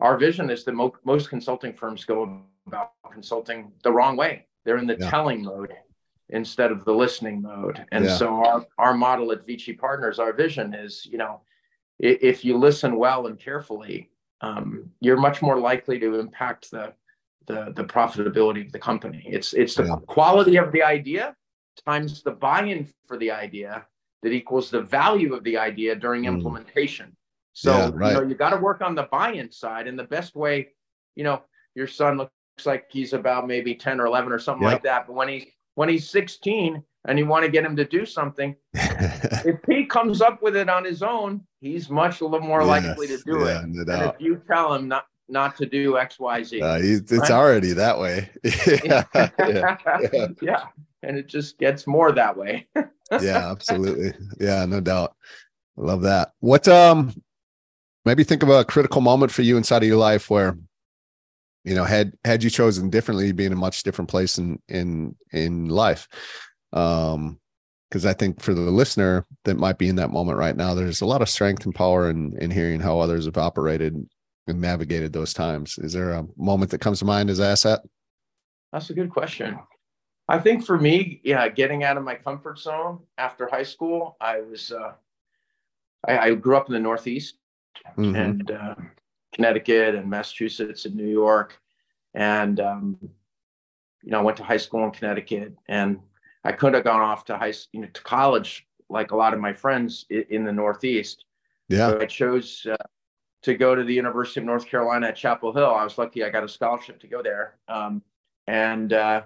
our 0.00 0.18
vision 0.18 0.50
is 0.50 0.64
that 0.64 0.72
mo- 0.72 0.94
most 1.04 1.30
consulting 1.30 1.72
firms 1.72 2.04
go 2.04 2.42
about 2.66 2.92
consulting 3.10 3.72
the 3.82 3.92
wrong 3.92 4.16
way 4.16 4.44
they're 4.64 4.76
in 4.76 4.86
the 4.86 4.98
yeah. 4.98 5.08
telling 5.08 5.42
mode 5.42 5.72
instead 6.30 6.70
of 6.70 6.84
the 6.84 6.92
listening 6.92 7.40
mode 7.40 7.82
and 7.92 8.04
yeah. 8.04 8.16
so 8.16 8.44
our, 8.44 8.66
our 8.76 8.94
model 8.94 9.32
at 9.32 9.46
vici 9.46 9.72
partners 9.72 10.18
our 10.18 10.34
vision 10.34 10.74
is 10.74 11.06
you 11.06 11.16
know 11.16 11.40
if 11.98 12.44
you 12.44 12.56
listen 12.56 12.96
well 12.96 13.26
and 13.26 13.38
carefully, 13.38 14.10
um, 14.40 14.90
you're 15.00 15.16
much 15.16 15.42
more 15.42 15.58
likely 15.58 15.98
to 15.98 16.18
impact 16.18 16.70
the, 16.70 16.92
the, 17.46 17.72
the 17.74 17.84
profitability 17.84 18.66
of 18.66 18.72
the 18.72 18.78
company. 18.78 19.24
It's 19.26 19.52
it's 19.52 19.74
the 19.74 19.84
yeah. 19.84 19.96
quality 20.06 20.56
of 20.56 20.70
the 20.72 20.82
idea 20.82 21.34
times 21.86 22.22
the 22.22 22.30
buy-in 22.30 22.88
for 23.06 23.16
the 23.18 23.30
idea 23.30 23.86
that 24.22 24.32
equals 24.32 24.70
the 24.70 24.82
value 24.82 25.34
of 25.34 25.44
the 25.44 25.56
idea 25.56 25.94
during 25.94 26.24
mm. 26.24 26.28
implementation. 26.28 27.16
So 27.52 27.72
yeah, 27.72 27.90
right. 27.94 28.08
you 28.08 28.14
know 28.14 28.28
you 28.28 28.34
got 28.34 28.50
to 28.50 28.56
work 28.56 28.82
on 28.82 28.94
the 28.94 29.04
buy-in 29.04 29.50
side, 29.50 29.86
and 29.86 29.98
the 29.98 30.04
best 30.04 30.34
way, 30.36 30.68
you 31.16 31.24
know, 31.24 31.42
your 31.74 31.86
son 31.86 32.16
looks 32.16 32.32
like 32.64 32.86
he's 32.90 33.12
about 33.12 33.46
maybe 33.46 33.74
10 33.74 34.00
or 34.00 34.06
11 34.06 34.32
or 34.32 34.38
something 34.38 34.62
yep. 34.62 34.74
like 34.74 34.82
that. 34.84 35.06
But 35.06 35.14
when 35.14 35.28
he 35.28 35.54
when 35.74 35.88
he's 35.88 36.08
16, 36.10 36.82
and 37.08 37.18
you 37.18 37.26
want 37.26 37.42
to 37.42 37.50
get 37.50 37.64
him 37.64 37.74
to 37.74 37.86
do 37.86 38.04
something, 38.04 38.54
if 38.74 39.58
he 39.66 39.86
comes 39.86 40.20
up 40.20 40.42
with 40.42 40.54
it 40.54 40.68
on 40.68 40.84
his 40.84 41.02
own, 41.02 41.40
he's 41.60 41.88
much 41.88 42.20
a 42.20 42.26
little 42.26 42.46
more 42.46 42.60
yes, 42.60 42.68
likely 42.68 43.06
to 43.08 43.16
do 43.24 43.40
yeah, 43.40 43.62
it. 43.62 43.68
No 43.68 44.14
if 44.14 44.20
you 44.20 44.40
tell 44.46 44.74
him 44.74 44.86
not 44.86 45.06
not 45.26 45.56
to 45.56 45.66
do 45.66 45.98
X, 45.98 46.20
Y, 46.20 46.42
Z, 46.42 46.60
uh, 46.60 46.78
it's 46.80 47.10
right? 47.12 47.30
already 47.30 47.72
that 47.72 47.98
way. 47.98 48.30
yeah, 48.84 49.04
yeah. 49.38 49.76
yeah, 50.42 50.64
and 51.02 51.16
it 51.18 51.26
just 51.26 51.58
gets 51.58 51.86
more 51.86 52.12
that 52.12 52.36
way. 52.36 52.66
yeah, 53.20 53.50
absolutely. 53.50 54.12
Yeah, 54.38 54.64
no 54.66 54.80
doubt. 54.80 55.16
I 55.78 55.82
love 55.82 56.02
that. 56.02 56.32
What 56.40 56.68
um, 56.68 57.14
maybe 58.04 58.22
think 58.22 58.42
of 58.42 58.50
a 58.50 58.64
critical 58.64 59.00
moment 59.00 59.32
for 59.32 59.42
you 59.42 59.56
inside 59.56 59.82
of 59.82 59.88
your 59.88 59.96
life 59.96 60.28
where 60.28 60.58
you 61.64 61.74
know 61.74 61.84
had 61.84 62.12
had 62.24 62.44
you 62.44 62.50
chosen 62.50 62.90
differently 62.90 63.26
you'd 63.26 63.36
be 63.36 63.46
in 63.46 63.52
a 63.52 63.56
much 63.56 63.82
different 63.82 64.10
place 64.10 64.38
in 64.38 64.60
in 64.68 65.16
in 65.32 65.68
life 65.68 66.06
um 66.72 67.38
because 67.88 68.04
i 68.04 68.12
think 68.12 68.40
for 68.42 68.52
the 68.52 68.60
listener 68.60 69.24
that 69.44 69.56
might 69.56 69.78
be 69.78 69.88
in 69.88 69.96
that 69.96 70.10
moment 70.10 70.38
right 70.38 70.56
now 70.56 70.74
there's 70.74 71.00
a 71.00 71.06
lot 71.06 71.22
of 71.22 71.28
strength 71.28 71.64
and 71.64 71.74
power 71.74 72.10
in 72.10 72.36
in 72.38 72.50
hearing 72.50 72.80
how 72.80 72.98
others 73.00 73.24
have 73.24 73.38
operated 73.38 73.94
and 74.48 74.60
navigated 74.60 75.12
those 75.12 75.32
times. 75.32 75.78
Is 75.78 75.92
there 75.92 76.12
a 76.12 76.26
moment 76.36 76.70
that 76.70 76.80
comes 76.80 76.98
to 77.00 77.04
mind 77.04 77.30
as 77.30 77.40
asset? 77.40 77.80
That's 78.72 78.90
a 78.90 78.94
good 78.94 79.10
question. 79.10 79.58
I 80.28 80.38
think 80.38 80.64
for 80.64 80.78
me 80.78 81.20
yeah 81.24 81.48
getting 81.48 81.84
out 81.84 81.96
of 81.96 82.04
my 82.04 82.14
comfort 82.14 82.58
zone 82.58 83.00
after 83.16 83.48
high 83.48 83.62
school 83.62 84.18
i 84.20 84.42
was 84.42 84.70
uh 84.70 84.92
i, 86.06 86.18
I 86.18 86.34
grew 86.34 86.54
up 86.54 86.66
in 86.68 86.74
the 86.74 86.78
northeast 86.78 87.36
mm-hmm. 87.96 88.14
and 88.14 88.50
uh, 88.50 88.74
connecticut 89.32 89.94
and 89.94 90.10
massachusetts 90.10 90.84
and 90.84 90.94
new 90.94 91.08
york. 91.08 91.58
And 92.12 92.60
um 92.60 92.98
you 94.02 94.12
know, 94.12 94.18
I 94.18 94.22
went 94.22 94.36
to 94.36 94.44
high 94.44 94.58
school 94.58 94.84
in 94.84 94.90
Connecticut 94.90 95.54
and 95.66 95.98
I 96.44 96.52
could 96.52 96.74
have 96.74 96.84
gone 96.84 97.00
off 97.00 97.24
to 97.26 97.36
high, 97.36 97.52
you 97.72 97.80
know, 97.80 97.88
to 97.92 98.02
college 98.02 98.66
like 98.88 99.10
a 99.10 99.16
lot 99.16 99.34
of 99.34 99.40
my 99.40 99.52
friends 99.52 100.06
in 100.10 100.44
the 100.44 100.52
Northeast. 100.52 101.24
Yeah. 101.68 101.90
So 101.90 102.00
I 102.00 102.06
chose 102.06 102.66
uh, 102.70 102.76
to 103.42 103.54
go 103.54 103.74
to 103.74 103.84
the 103.84 103.92
University 103.92 104.40
of 104.40 104.46
North 104.46 104.66
Carolina 104.66 105.08
at 105.08 105.16
Chapel 105.16 105.52
Hill. 105.52 105.74
I 105.74 105.84
was 105.84 105.98
lucky; 105.98 106.24
I 106.24 106.30
got 106.30 106.44
a 106.44 106.48
scholarship 106.48 107.00
to 107.00 107.06
go 107.06 107.22
there, 107.22 107.58
um, 107.68 108.02
and 108.46 108.92
uh, 108.92 109.22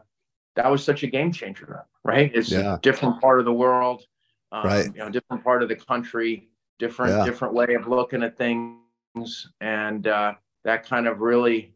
that 0.57 0.71
was 0.71 0.85
such 0.85 1.02
a 1.02 1.07
game 1.07 1.33
changer. 1.33 1.87
Right? 2.04 2.33
It's 2.35 2.50
yeah. 2.50 2.75
a 2.75 2.78
different 2.81 3.21
part 3.21 3.38
of 3.38 3.45
the 3.45 3.52
world, 3.52 4.02
um, 4.50 4.64
right? 4.64 4.87
You 4.87 4.99
know, 4.99 5.09
different 5.09 5.45
part 5.45 5.62
of 5.62 5.69
the 5.69 5.76
country, 5.76 6.49
different 6.78 7.12
yeah. 7.12 7.25
different 7.25 7.54
way 7.54 7.75
of 7.75 7.87
looking 7.87 8.25
at 8.25 8.37
things, 8.37 9.52
and 9.61 10.07
uh, 10.07 10.35
that 10.64 10.85
kind 10.85 11.07
of 11.07 11.21
really 11.21 11.75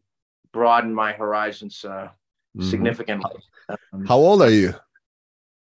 broadened 0.53 0.95
my 0.95 1.13
horizons 1.13 1.85
uh, 1.85 1.89
mm-hmm. 1.89 2.69
significantly. 2.69 3.31
Um, 3.93 4.05
How 4.07 4.17
old 4.17 4.43
are 4.43 4.51
you? 4.51 4.75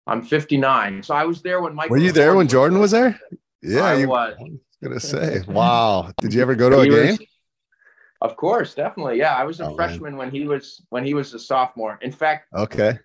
I'm 0.08 0.22
59. 0.22 1.04
So 1.04 1.14
I 1.14 1.26
was 1.26 1.42
there 1.42 1.62
when 1.62 1.74
Mike. 1.76 1.90
Were 1.90 1.98
you 1.98 2.12
there 2.12 2.36
when 2.36 2.48
Jordan 2.48 2.80
was 2.80 2.92
there? 2.92 3.20
Yeah, 3.62 3.86
I 3.86 3.96
you, 3.96 4.10
was. 4.10 4.36
I 4.38 4.44
was 4.44 4.60
gonna 4.84 5.00
say, 5.00 5.42
wow. 5.48 6.12
Did 6.20 6.34
you 6.34 6.42
ever 6.42 6.56
go 6.56 6.70
to 6.70 6.82
a 6.82 6.88
game? 6.88 7.18
of 8.22 8.36
course, 8.36 8.74
definitely. 8.74 9.18
Yeah, 9.18 9.36
I 9.36 9.44
was 9.44 9.60
a 9.60 9.68
oh, 9.68 9.76
freshman 9.76 10.12
man. 10.12 10.18
when 10.18 10.32
he 10.32 10.46
was 10.46 10.82
when 10.90 11.06
he 11.06 11.14
was 11.14 11.34
a 11.34 11.40
sophomore. 11.40 12.00
In 12.02 12.12
fact, 12.12 12.48
okay. 12.54 13.00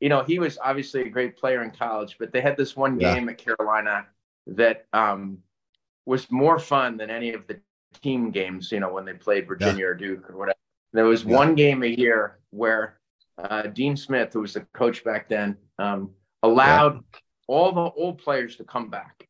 You 0.00 0.08
know, 0.08 0.22
he 0.22 0.38
was 0.38 0.58
obviously 0.62 1.02
a 1.02 1.08
great 1.08 1.36
player 1.36 1.62
in 1.64 1.72
college, 1.72 2.16
but 2.20 2.32
they 2.32 2.40
had 2.40 2.56
this 2.56 2.76
one 2.76 2.98
game 2.98 3.24
yeah. 3.24 3.32
at 3.32 3.38
Carolina 3.38 4.06
that 4.46 4.86
um, 4.92 5.38
was 6.06 6.30
more 6.30 6.58
fun 6.58 6.96
than 6.96 7.10
any 7.10 7.32
of 7.32 7.46
the 7.48 7.58
team 8.00 8.30
games. 8.30 8.70
You 8.70 8.80
know, 8.80 8.92
when 8.92 9.04
they 9.04 9.14
played 9.14 9.48
Virginia 9.48 9.80
yeah. 9.80 9.86
or 9.86 9.94
Duke 9.94 10.30
or 10.30 10.36
whatever. 10.36 10.58
There 10.92 11.04
was 11.04 11.24
yeah. 11.24 11.36
one 11.36 11.54
game 11.54 11.82
a 11.82 11.86
year 11.86 12.38
where 12.50 12.98
uh, 13.38 13.62
Dean 13.62 13.96
Smith, 13.96 14.32
who 14.32 14.40
was 14.40 14.54
the 14.54 14.60
coach 14.72 15.04
back 15.04 15.28
then, 15.28 15.56
um, 15.78 16.10
allowed 16.42 16.94
yeah. 16.94 17.20
all 17.46 17.72
the 17.72 17.90
old 18.00 18.18
players 18.18 18.56
to 18.56 18.64
come 18.64 18.90
back. 18.90 19.28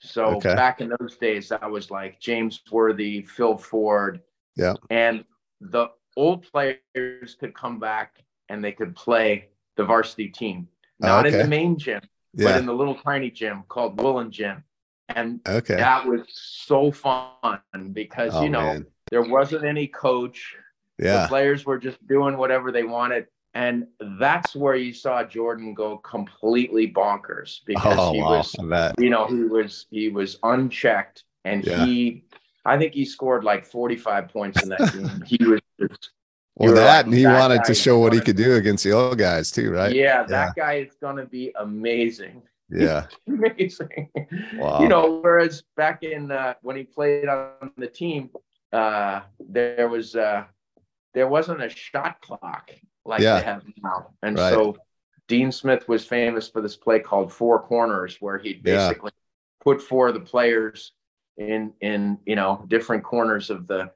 So 0.00 0.36
Okay. 0.36 0.54
back 0.54 0.80
in 0.80 0.92
those 1.00 1.16
days, 1.16 1.48
that 1.48 1.70
was 1.70 1.90
like 1.90 2.20
James 2.20 2.60
Worthy, 2.70 3.22
Phil 3.22 3.56
Ford. 3.56 4.20
Yeah. 4.56 4.74
And 4.90 5.24
the 5.60 5.88
old 6.16 6.42
players 6.52 7.36
could 7.40 7.54
come 7.54 7.78
back 7.78 8.22
and 8.48 8.62
they 8.62 8.72
could 8.72 8.94
play 8.94 9.48
the 9.76 9.84
varsity 9.84 10.28
team, 10.28 10.68
ah, 11.02 11.06
not 11.06 11.26
in 11.26 11.34
Okay. 11.34 11.42
the 11.42 11.48
main 11.48 11.78
gym, 11.78 12.00
yeah. 12.34 12.44
but 12.44 12.56
in 12.56 12.66
the 12.66 12.74
little 12.74 12.94
tiny 12.94 13.30
gym 13.30 13.64
called 13.68 14.00
Woollen 14.00 14.30
Gym. 14.30 14.62
And 15.08 15.40
Okay. 15.46 15.76
that 15.76 16.06
was 16.06 16.20
so 16.28 16.90
fun 16.92 17.60
because, 17.92 18.34
Oh, 18.34 18.44
you 18.44 18.50
know, 18.50 18.74
man. 18.74 18.86
there 19.10 19.22
wasn't 19.22 19.64
any 19.64 19.86
coach. 19.86 20.54
The 20.98 21.04
Yeah. 21.04 21.26
players 21.28 21.64
were 21.64 21.78
just 21.78 22.06
doing 22.06 22.36
whatever 22.36 22.72
they 22.72 22.84
wanted. 22.84 23.26
And 23.54 23.86
that's 24.18 24.56
where 24.56 24.74
you 24.74 24.92
saw 24.92 25.22
Jordan 25.24 25.74
go 25.74 25.98
completely 25.98 26.90
bonkers 26.92 27.60
because 27.66 28.00
Oh 28.00 28.12
he 28.12 28.20
wow. 28.20 28.40
was, 28.40 28.56
you 28.98 29.10
know, 29.10 29.26
he 29.26 29.44
was 29.44 29.86
he 29.90 30.08
was 30.08 30.38
unchecked 30.42 31.24
and 31.44 31.64
Yeah. 31.64 31.76
he 31.76 32.24
I 32.64 32.78
think 32.78 32.94
he 32.94 33.04
scored 33.04 33.44
like 33.44 33.64
45 33.66 34.28
points 34.28 34.62
in 34.62 34.70
that 34.70 34.90
game. 34.92 35.22
He 35.24 35.38
was 35.44 35.60
just 35.80 36.10
Well, 36.56 36.74
that 36.74 37.04
like, 37.04 37.06
and 37.06 37.14
he 37.14 37.24
that 37.24 37.32
wanted 37.40 37.64
to 37.64 37.74
show 37.74 37.98
what 37.98 38.12
he 38.12 38.20
could 38.20 38.36
do 38.36 38.54
against 38.54 38.84
the 38.84 38.92
old 38.92 39.18
guys 39.18 39.50
too, 39.50 39.70
right? 39.72 39.92
yeah, 39.92 40.22
that 40.24 40.54
guy 40.56 40.74
is 40.74 40.94
gonna 41.00 41.26
be 41.26 41.52
amazing. 41.58 42.42
Yeah. 42.70 43.06
amazing. 43.28 44.08
Wow. 44.56 44.80
You 44.80 44.88
know, 44.88 45.20
whereas 45.22 45.62
back 45.76 46.02
in 46.02 46.30
uh, 46.32 46.54
when 46.62 46.76
he 46.76 46.84
played 46.84 47.28
on 47.28 47.70
the 47.76 47.86
team, 47.86 48.30
uh, 48.72 49.20
there 49.38 49.88
was 49.88 50.16
uh, 50.16 50.44
there 51.12 51.28
wasn't 51.28 51.62
a 51.62 51.68
shot 51.68 52.20
clock 52.22 52.70
like 53.04 53.20
Yeah. 53.20 53.38
they 53.38 53.44
have 53.44 53.64
now, 53.82 54.10
and 54.22 54.36
Right. 54.38 54.52
so 54.52 54.76
Dean 55.28 55.50
Smith 55.52 55.88
was 55.88 56.04
famous 56.06 56.48
for 56.48 56.60
this 56.60 56.76
play 56.76 57.00
called 57.00 57.32
four 57.32 57.62
corners, 57.62 58.16
where 58.20 58.38
he'd 58.38 58.56
Yeah. 58.64 58.88
basically 58.88 59.12
put 59.60 59.80
four 59.80 60.08
of 60.08 60.14
the 60.14 60.20
players 60.20 60.92
in 61.36 61.72
in 61.80 62.18
you 62.26 62.36
know 62.36 62.64
different 62.68 63.02
corners 63.02 63.50
of 63.50 63.66
the 63.66 63.90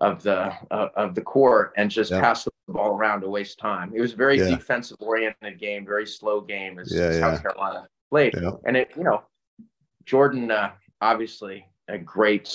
of 0.00 0.22
the 0.22 0.52
uh, 0.70 0.88
of 0.94 1.14
the 1.14 1.22
court 1.22 1.72
and 1.76 1.90
just 1.90 2.10
Yeah. 2.10 2.20
pass 2.20 2.44
the 2.44 2.50
ball 2.68 2.96
around 2.96 3.22
to 3.22 3.28
waste 3.30 3.58
time. 3.58 3.92
It 3.94 4.00
was 4.00 4.12
a 4.12 4.16
very 4.16 4.38
Yeah. 4.38 4.50
defensive 4.50 4.98
oriented 5.00 5.58
game, 5.58 5.86
very 5.86 6.06
slow 6.06 6.40
game 6.42 6.78
as 6.78 6.92
Yeah, 6.94 7.12
South 7.12 7.34
yeah. 7.34 7.42
Carolina 7.42 7.88
played. 8.10 8.34
Yeah. 8.34 8.50
And 8.66 8.76
it, 8.76 8.90
you 8.96 9.04
know, 9.04 9.22
Jordan, 10.04 10.50
uh, 10.50 10.72
obviously 11.00 11.66
a 11.88 11.96
great 11.98 12.46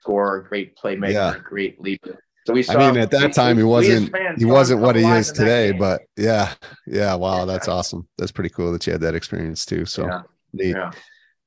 scorer, 0.00 0.40
great 0.40 0.76
playmaker, 0.76 1.12
Yeah. 1.12 1.38
great 1.38 1.80
leader. 1.80 2.24
So 2.50 2.54
we 2.54 2.66
I 2.68 2.92
mean, 2.92 3.00
at 3.00 3.10
that 3.12 3.28
we- 3.28 3.32
time, 3.32 3.56
he 3.56 3.62
we- 3.62 3.68
we 3.70 3.78
as 3.78 3.88
wasn't 3.88 4.38
he 4.38 4.44
wasn't 4.44 4.80
what 4.80 4.96
he 4.96 5.04
is 5.04 5.32
today, 5.32 5.72
but 5.72 6.02
yeah, 6.16 6.54
yeah, 6.86 7.14
wow, 7.14 7.44
that's 7.44 7.68
awesome. 7.68 8.08
That's 8.18 8.32
pretty 8.32 8.50
cool 8.50 8.72
that 8.72 8.86
you 8.86 8.92
had 8.92 9.00
that 9.02 9.14
experience 9.14 9.64
too. 9.64 9.84
So 9.86 10.06
Yeah. 10.06 10.22
neat. 10.52 10.76
Yeah. 10.76 10.90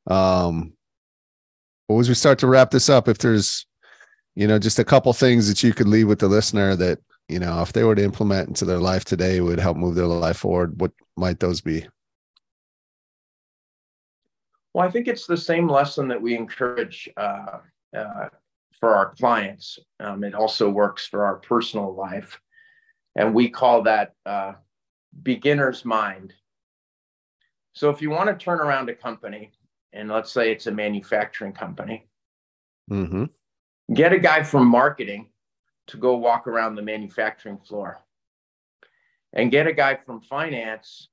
Um, 0.08 0.74
well, 1.88 2.00
as 2.00 2.10
we 2.10 2.16
start 2.16 2.40
to 2.40 2.48
wrap 2.48 2.72
this 2.72 2.90
up, 2.90 3.08
if 3.08 3.18
there's, 3.18 3.66
you 4.36 4.48
know, 4.48 4.58
just 4.60 4.80
a 4.80 4.84
couple 4.86 5.12
things 5.14 5.48
that 5.48 5.64
you 5.64 5.74
could 5.74 5.88
leave 5.88 6.08
with 6.08 6.20
the 6.20 6.28
listener 6.28 6.76
that, 6.76 7.00
you 7.30 7.40
know, 7.40 7.62
if 7.62 7.74
they 7.74 7.84
were 7.84 7.96
to 7.96 8.04
implement 8.04 8.48
into 8.50 8.66
their 8.66 8.80
life 8.80 9.06
today 9.06 9.42
would 9.42 9.60
help 9.60 9.78
move 9.78 9.96
their 9.96 10.08
life 10.08 10.38
forward, 10.38 10.80
what 10.80 10.92
might 11.18 11.40
those 11.40 11.62
be? 11.62 11.88
Well, 14.74 14.86
I 14.88 14.90
think 14.92 15.08
it's 15.08 15.28
the 15.28 15.38
same 15.38 15.68
lesson 15.70 16.08
that 16.08 16.22
we 16.22 16.36
encourage 16.36 17.08
uh, 17.16 17.60
uh, 17.96 18.30
for 18.84 18.98
our 18.98 19.16
clients. 19.16 19.80
Um, 20.02 20.26
it 20.26 20.36
also 20.36 20.70
works 20.70 21.08
for 21.08 21.24
our 21.24 21.38
personal 21.38 21.96
life. 21.96 22.42
And 23.16 23.34
we 23.34 23.48
call 23.48 23.84
that 23.84 24.12
uh, 24.26 24.56
beginner's 25.22 25.86
mind. 25.86 26.34
So 27.72 27.90
if 27.92 28.02
you 28.02 28.10
want 28.10 28.28
to 28.28 28.36
turn 28.36 28.60
around 28.60 28.90
a 28.90 28.94
company, 28.94 29.54
and 29.94 30.10
let's 30.10 30.34
say 30.34 30.52
it's 30.52 30.68
a 30.68 30.72
manufacturing 30.72 31.54
company, 31.54 32.10
Mm-hmm. 32.92 33.24
get 33.94 34.12
a 34.12 34.20
guy 34.20 34.44
from 34.44 34.68
marketing 34.68 35.30
to 35.88 35.96
go 35.96 36.18
walk 36.18 36.46
around 36.46 36.76
the 36.76 36.82
manufacturing 36.82 37.60
floor 37.60 38.04
and 39.32 39.50
get 39.50 39.68
a 39.68 39.72
guy 39.72 39.96
from 40.06 40.20
finance 40.20 41.08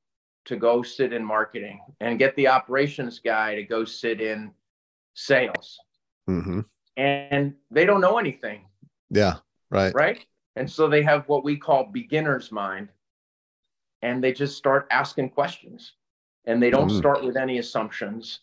to 0.47 0.57
go 0.57 0.83
sit 0.83 1.13
in 1.13 1.25
marketing 1.25 1.79
and 2.01 2.19
get 2.19 2.35
the 2.35 2.49
operations 2.49 3.21
guy 3.21 3.55
to 3.55 3.63
go 3.63 3.85
sit 3.85 4.21
in 4.21 4.51
sales 5.15 5.79
Mm-hmm. 6.29 6.61
And 6.97 7.55
they 7.71 7.85
don't 7.87 8.01
know 8.01 8.19
anything 8.19 8.63
Yeah. 9.11 9.37
Right. 9.71 9.95
right 9.95 10.25
and 10.57 10.71
so 10.71 10.89
they 10.89 11.03
have 11.03 11.29
what 11.29 11.45
we 11.45 11.57
call 11.57 11.85
beginner's 11.85 12.51
mind 12.51 12.89
and 14.03 14.23
they 14.23 14.33
just 14.33 14.57
start 14.57 14.87
asking 14.91 15.31
questions 15.31 15.93
and 16.47 16.63
they 16.63 16.71
don't 16.71 16.89
Mm. 16.91 16.99
start 16.99 17.25
with 17.25 17.37
any 17.37 17.59
assumptions 17.59 18.41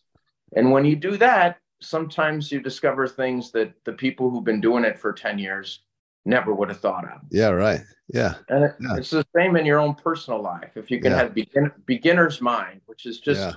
and 0.56 0.72
when 0.72 0.86
you 0.86 0.96
do 0.96 1.18
that 1.18 1.60
sometimes 1.82 2.52
you 2.52 2.60
discover 2.60 3.08
things 3.08 3.52
that 3.52 3.72
the 3.84 3.94
people 3.94 4.30
who've 4.30 4.44
been 4.44 4.62
doing 4.62 4.84
it 4.84 4.98
for 4.98 5.14
10 5.14 5.38
years 5.38 5.84
never 6.26 6.54
would 6.54 6.70
have 6.70 6.80
thought 6.80 7.06
of 7.06 7.22
Yeah. 7.30 7.50
Right. 7.50 7.82
Yeah. 8.08 8.36
and 8.50 8.64
it, 8.66 8.76
Yeah. 8.80 8.96
it's 8.98 9.10
the 9.12 9.26
same 9.36 9.56
in 9.58 9.66
your 9.66 9.80
own 9.80 9.96
personal 9.96 10.42
life 10.42 10.76
if 10.78 10.90
you 10.90 11.00
can 11.02 11.12
Yeah. 11.12 11.18
have 11.18 11.34
begin, 11.34 11.72
beginner's 11.86 12.42
mind 12.42 12.82
which 12.86 13.06
is 13.06 13.20
just 13.20 13.42
Yeah. 13.42 13.54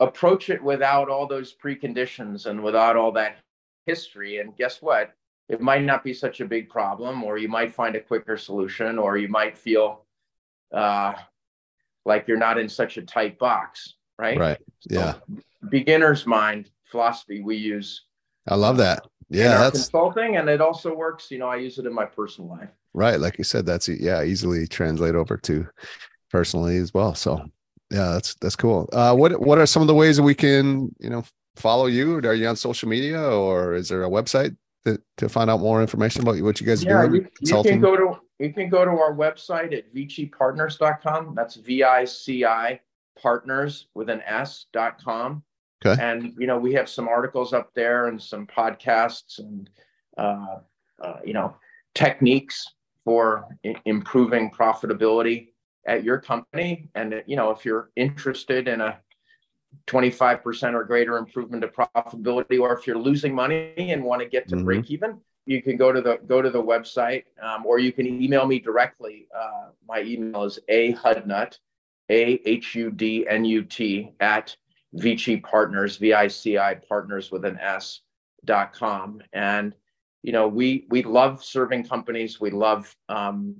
Approach 0.00 0.48
it 0.50 0.62
without 0.62 1.08
all 1.08 1.26
those 1.26 1.54
preconditions 1.54 2.46
and 2.46 2.62
without 2.62 2.96
all 2.96 3.12
that 3.12 3.38
history 3.86 4.38
and 4.38 4.56
guess 4.56 4.80
what 4.82 5.14
it 5.48 5.60
might 5.60 5.82
not 5.82 6.04
be 6.04 6.12
such 6.14 6.40
a 6.40 6.44
big 6.44 6.68
problem 6.68 7.24
or 7.24 7.38
you 7.38 7.48
might 7.48 7.74
find 7.74 7.96
a 7.96 8.00
quicker 8.00 8.36
solution 8.36 8.98
or 8.98 9.16
you 9.16 9.28
might 9.28 9.56
feel 9.56 10.04
uh, 10.72 11.14
like 12.04 12.28
you're 12.28 12.36
not 12.36 12.58
in 12.58 12.68
such 12.68 12.96
a 12.96 13.02
tight 13.02 13.38
box 13.38 13.94
right 14.18 14.38
Right. 14.38 14.58
So, 14.80 14.94
Yeah. 15.00 15.14
beginner's 15.70 16.26
mind 16.26 16.70
philosophy 16.84 17.40
we 17.42 17.56
use 17.56 18.04
I 18.46 18.54
love 18.54 18.76
that. 18.78 19.04
in 19.30 19.38
Yeah. 19.38 19.58
That's 19.58 19.70
consulting 19.82 20.36
and 20.36 20.48
it 20.48 20.60
also 20.60 20.94
works 20.94 21.30
you 21.30 21.38
know 21.38 21.48
i 21.48 21.56
use 21.56 21.78
it 21.78 21.86
in 21.86 21.92
my 21.94 22.04
personal 22.04 22.50
life 22.50 22.70
right. 22.94 23.20
Like 23.20 23.38
you 23.38 23.44
said, 23.44 23.64
that's, 23.64 23.86
yeah, 23.88 24.24
easily 24.24 24.66
translate 24.66 25.14
over 25.14 25.36
to 25.36 25.66
personally 26.30 26.78
as 26.78 26.92
well. 26.92 27.14
So 27.14 27.44
yeah, 27.90 28.12
that's, 28.12 28.34
that's 28.36 28.56
cool. 28.56 28.88
Uh, 28.92 29.14
what, 29.14 29.40
what 29.40 29.58
are 29.58 29.66
some 29.66 29.82
of 29.82 29.88
the 29.88 29.94
ways 29.94 30.16
that 30.16 30.22
we 30.22 30.34
can, 30.34 30.94
you 30.98 31.10
know, 31.10 31.24
follow 31.56 31.86
you? 31.86 32.16
Are 32.18 32.34
you 32.34 32.46
on 32.46 32.56
social 32.56 32.88
media 32.88 33.20
or 33.20 33.74
is 33.74 33.88
there 33.88 34.04
a 34.04 34.08
website 34.08 34.56
that, 34.84 35.00
to 35.16 35.28
find 35.28 35.50
out 35.50 35.60
more 35.60 35.80
information 35.80 36.22
about 36.22 36.40
what 36.40 36.60
you 36.60 36.66
guys 36.66 36.84
are 36.84 36.88
yeah 36.88 37.06
doing? 37.06 37.28
you, 37.40 37.56
you 37.56 37.62
can 37.62 37.80
go 37.80 37.96
to 37.96 38.18
you 38.38 38.52
can 38.52 38.68
go 38.68 38.84
to 38.84 38.90
our 38.92 39.12
website 39.14 39.76
at 39.76 39.92
vicipartners.com 39.92 41.34
that's 41.34 41.56
v-i-c-i 41.56 42.80
partners 43.20 43.88
with 43.94 44.08
an 44.08 44.22
s 44.26 44.66
dot 44.72 45.02
com 45.02 45.42
Okay. 45.84 46.00
and 46.02 46.34
you 46.38 46.46
know 46.46 46.58
we 46.58 46.72
have 46.74 46.88
some 46.88 47.06
articles 47.08 47.52
up 47.52 47.70
there 47.74 48.06
and 48.08 48.20
some 48.20 48.46
podcasts 48.46 49.38
and 49.38 49.70
uh, 50.16 50.56
uh, 51.02 51.18
you 51.24 51.32
know 51.32 51.54
techniques 51.94 52.66
for 53.04 53.46
I- 53.64 53.76
improving 53.84 54.50
profitability 54.50 55.48
at 55.88 56.04
your 56.04 56.18
company. 56.18 56.88
And 56.94 57.22
you 57.26 57.36
know 57.36 57.50
if 57.50 57.64
you're 57.64 57.90
interested 57.96 58.68
in 58.68 58.80
a 58.80 58.92
25% 59.86 60.74
or 60.74 60.84
greater 60.84 61.18
improvement 61.18 61.62
of 61.64 61.72
profitability 61.72 62.58
or 62.60 62.72
if 62.78 62.86
you're 62.86 62.98
losing 62.98 63.34
money 63.34 63.74
and 63.92 64.02
want 64.02 64.20
to 64.22 64.28
get 64.28 64.48
to 64.48 64.56
Mhm. 64.56 64.64
break 64.64 64.90
even 64.90 65.20
you 65.46 65.62
can 65.62 65.76
go 65.78 65.90
to 65.92 66.00
the 66.02 66.14
go 66.26 66.42
to 66.42 66.50
the 66.50 66.62
website 66.62 67.24
um, 67.42 67.64
or 67.64 67.78
you 67.78 67.90
can 67.90 68.06
email 68.06 68.46
me 68.46 68.58
directly. 68.58 69.26
Uh, 69.34 69.70
my 69.86 70.00
email 70.02 70.44
is 70.44 70.58
a 70.68 70.92
hudnut 70.92 71.58
a 72.10 72.22
h 72.44 72.74
u 72.74 72.90
d 72.90 73.26
n 73.26 73.44
u 73.46 73.62
t 73.64 74.12
at 74.20 74.46
vici 74.92 75.36
partners 75.38 75.96
v-i-c-i 75.96 76.74
partners 76.92 77.30
with 77.32 77.44
an 77.50 77.58
s 77.60 78.02
dot 78.44 78.68
com. 78.74 79.22
And 79.32 79.74
you 80.22 80.32
know 80.32 80.46
we 80.48 80.86
we 80.90 81.02
love 81.02 81.42
serving 81.42 81.84
companies. 81.84 82.38
We 82.40 82.50
love 82.50 82.94
um, 83.08 83.56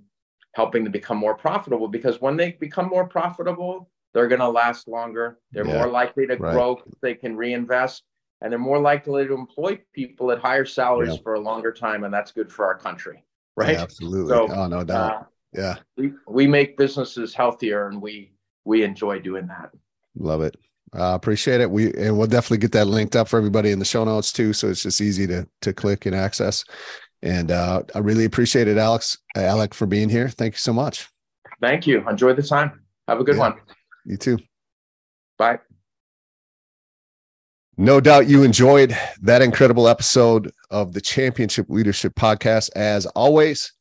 helping 0.54 0.82
them 0.82 0.92
become 0.92 1.16
more 1.16 1.34
profitable 1.34 1.88
because 1.88 2.20
when 2.20 2.36
they 2.36 2.52
become 2.52 2.88
more 2.88 3.06
profitable 3.06 3.90
they're 4.14 4.28
going 4.28 4.40
to 4.40 4.48
last 4.48 4.88
longer 4.88 5.38
they're 5.52 5.66
Yeah, 5.66 5.74
more 5.76 5.88
likely 5.88 6.26
to 6.26 6.36
right. 6.36 6.52
grow 6.52 6.80
they 7.02 7.14
can 7.14 7.36
reinvest 7.36 8.02
and 8.40 8.50
they're 8.52 8.58
more 8.58 8.78
likely 8.80 9.26
to 9.26 9.34
employ 9.34 9.78
people 9.92 10.30
at 10.32 10.38
higher 10.38 10.64
salaries 10.64 11.14
Yeah. 11.16 11.22
for 11.22 11.34
a 11.34 11.40
longer 11.40 11.72
time 11.72 12.04
and 12.04 12.12
that's 12.12 12.32
good 12.32 12.50
for 12.50 12.64
our 12.66 12.76
country 12.78 13.16
Yeah, 13.58 13.64
right 13.64 13.76
absolutely. 13.76 14.30
So, 14.34 14.48
oh, 14.50 14.66
no 14.66 14.84
doubt. 14.84 15.12
uh, 15.12 15.22
yeah. 15.52 15.74
we, 15.96 16.12
we 16.26 16.46
make 16.46 16.76
businesses 16.76 17.34
healthier 17.34 17.88
and 17.88 18.00
we 18.00 18.32
we 18.64 18.82
enjoy 18.82 19.18
doing 19.20 19.46
that 19.48 19.70
Love 20.16 20.42
it. 20.42 20.56
Uh, 20.92 21.14
appreciate 21.14 21.60
it. 21.60 21.70
We 21.70 21.92
and 21.94 22.16
we'll 22.16 22.26
definitely 22.26 22.58
get 22.58 22.72
that 22.72 22.86
linked 22.86 23.14
up 23.14 23.28
for 23.28 23.36
everybody 23.36 23.70
in 23.70 23.78
the 23.78 23.84
show 23.84 24.04
notes 24.04 24.32
too, 24.32 24.52
so 24.54 24.68
it's 24.68 24.82
just 24.82 25.00
easy 25.02 25.26
to 25.28 25.46
to 25.60 25.72
click 25.74 26.06
and 26.06 26.16
access. 26.16 26.64
And 27.22 27.50
uh, 27.50 27.82
I 27.94 27.98
really 27.98 28.24
appreciate 28.24 28.68
it, 28.68 28.78
Alex, 28.78 29.18
Alec, 29.36 29.74
for 29.74 29.86
being 29.86 30.08
here. 30.08 30.28
Thank 30.28 30.54
you 30.54 30.58
so 30.58 30.72
much. 30.72 31.08
thank 31.60 31.86
you 31.86 32.08
enjoy 32.08 32.32
the 32.34 32.42
time 32.42 32.84
have 33.08 33.18
a 33.20 33.24
good 33.24 33.34
Yeah. 33.36 33.40
one 33.48 33.54
You 34.04 34.16
too. 34.16 34.38
bye 35.38 35.58
No 37.76 38.00
doubt 38.00 38.28
you 38.28 38.42
enjoyed 38.44 38.96
that 39.22 39.42
incredible 39.42 39.88
episode 39.88 40.52
of 40.70 40.92
the 40.92 41.00
Championship 41.00 41.66
Leadership 41.68 42.14
Podcast. 42.14 42.70
As 42.76 43.06
always, 43.06 43.72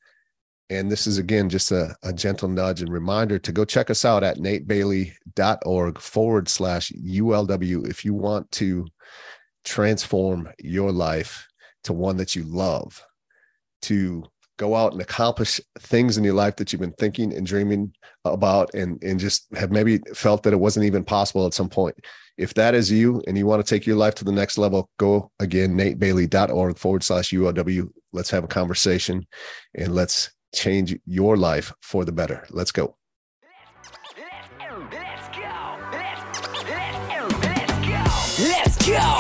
And 0.70 0.92
this 0.92 1.08
is 1.08 1.18
again 1.18 1.48
just 1.50 1.72
a, 1.72 1.96
a 2.04 2.12
gentle 2.12 2.50
nudge 2.50 2.82
and 2.82 2.92
reminder 2.92 3.40
to 3.40 3.52
go 3.54 3.64
check 3.66 3.90
us 3.90 4.04
out 4.04 4.24
at 4.24 4.38
natebailey.org 4.38 6.00
forward 6.00 6.50
slash 6.50 6.92
ULW 6.92 7.88
if 7.88 8.04
you 8.04 8.14
want 8.14 8.52
to 8.54 8.86
transform 9.64 10.50
your 10.60 10.92
life 10.92 11.48
to 11.86 11.94
one 11.94 12.18
that 12.18 12.36
you 12.36 12.44
love, 12.44 13.02
to 13.84 14.24
go 14.58 14.76
out 14.76 14.92
and 14.92 15.02
accomplish 15.02 15.62
things 15.80 16.18
in 16.18 16.24
your 16.24 16.34
life 16.34 16.56
that 16.56 16.72
you've 16.74 16.82
been 16.82 16.94
thinking 16.94 17.34
and 17.34 17.46
dreaming 17.46 17.94
about 18.26 18.74
and, 18.74 19.02
and 19.04 19.20
just 19.20 19.48
have 19.56 19.72
maybe 19.72 20.00
felt 20.14 20.44
that 20.44 20.54
it 20.54 20.60
wasn't 20.60 20.86
even 20.86 21.04
possible 21.04 21.46
at 21.46 21.54
some 21.54 21.70
point. 21.70 21.96
If 22.38 22.54
that 22.56 22.76
is 22.76 22.92
you 22.92 23.22
and 23.28 23.38
you 23.38 23.46
want 23.46 23.66
to 23.66 23.70
take 23.70 23.86
your 23.86 23.96
life 23.96 24.16
to 24.16 24.26
the 24.26 24.32
next 24.32 24.58
level, 24.58 24.90
go 24.98 25.32
again, 25.40 25.76
natebailey.org 25.76 26.78
forward 26.78 27.04
slash 27.04 27.32
ULW. 27.32 27.90
Let's 28.14 28.30
have 28.32 28.44
a 28.44 28.48
conversation 28.48 29.26
and 29.76 29.94
let's 29.94 30.32
change 30.54 30.98
your 31.06 31.38
life 31.38 31.74
for 31.82 32.06
the 32.06 32.12
better. 32.12 32.46
Let's 32.50 32.72
go. 32.72 32.96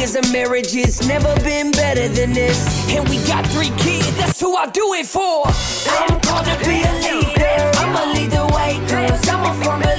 years 0.00 0.16
of 0.16 0.32
marriage, 0.32 0.72
has 0.72 1.06
never 1.06 1.34
been 1.40 1.70
better 1.72 2.08
than 2.08 2.32
this. 2.32 2.88
And 2.88 3.06
we 3.10 3.16
got 3.26 3.46
three 3.48 3.68
kids, 3.76 4.16
that's 4.16 4.40
who 4.40 4.56
I 4.56 4.66
do 4.70 4.94
it 4.94 5.06
for. 5.06 5.44
I'm 5.46 6.18
called 6.20 6.46
to 6.46 6.56
be 6.64 6.80
a 6.80 6.92
leader. 7.04 7.70
I'ma 7.76 8.12
lead 8.14 8.30
the 8.30 8.46
way, 8.56 8.80
cause 8.88 9.28
I'm 9.28 9.44
a 9.44 9.64
former 9.64 9.89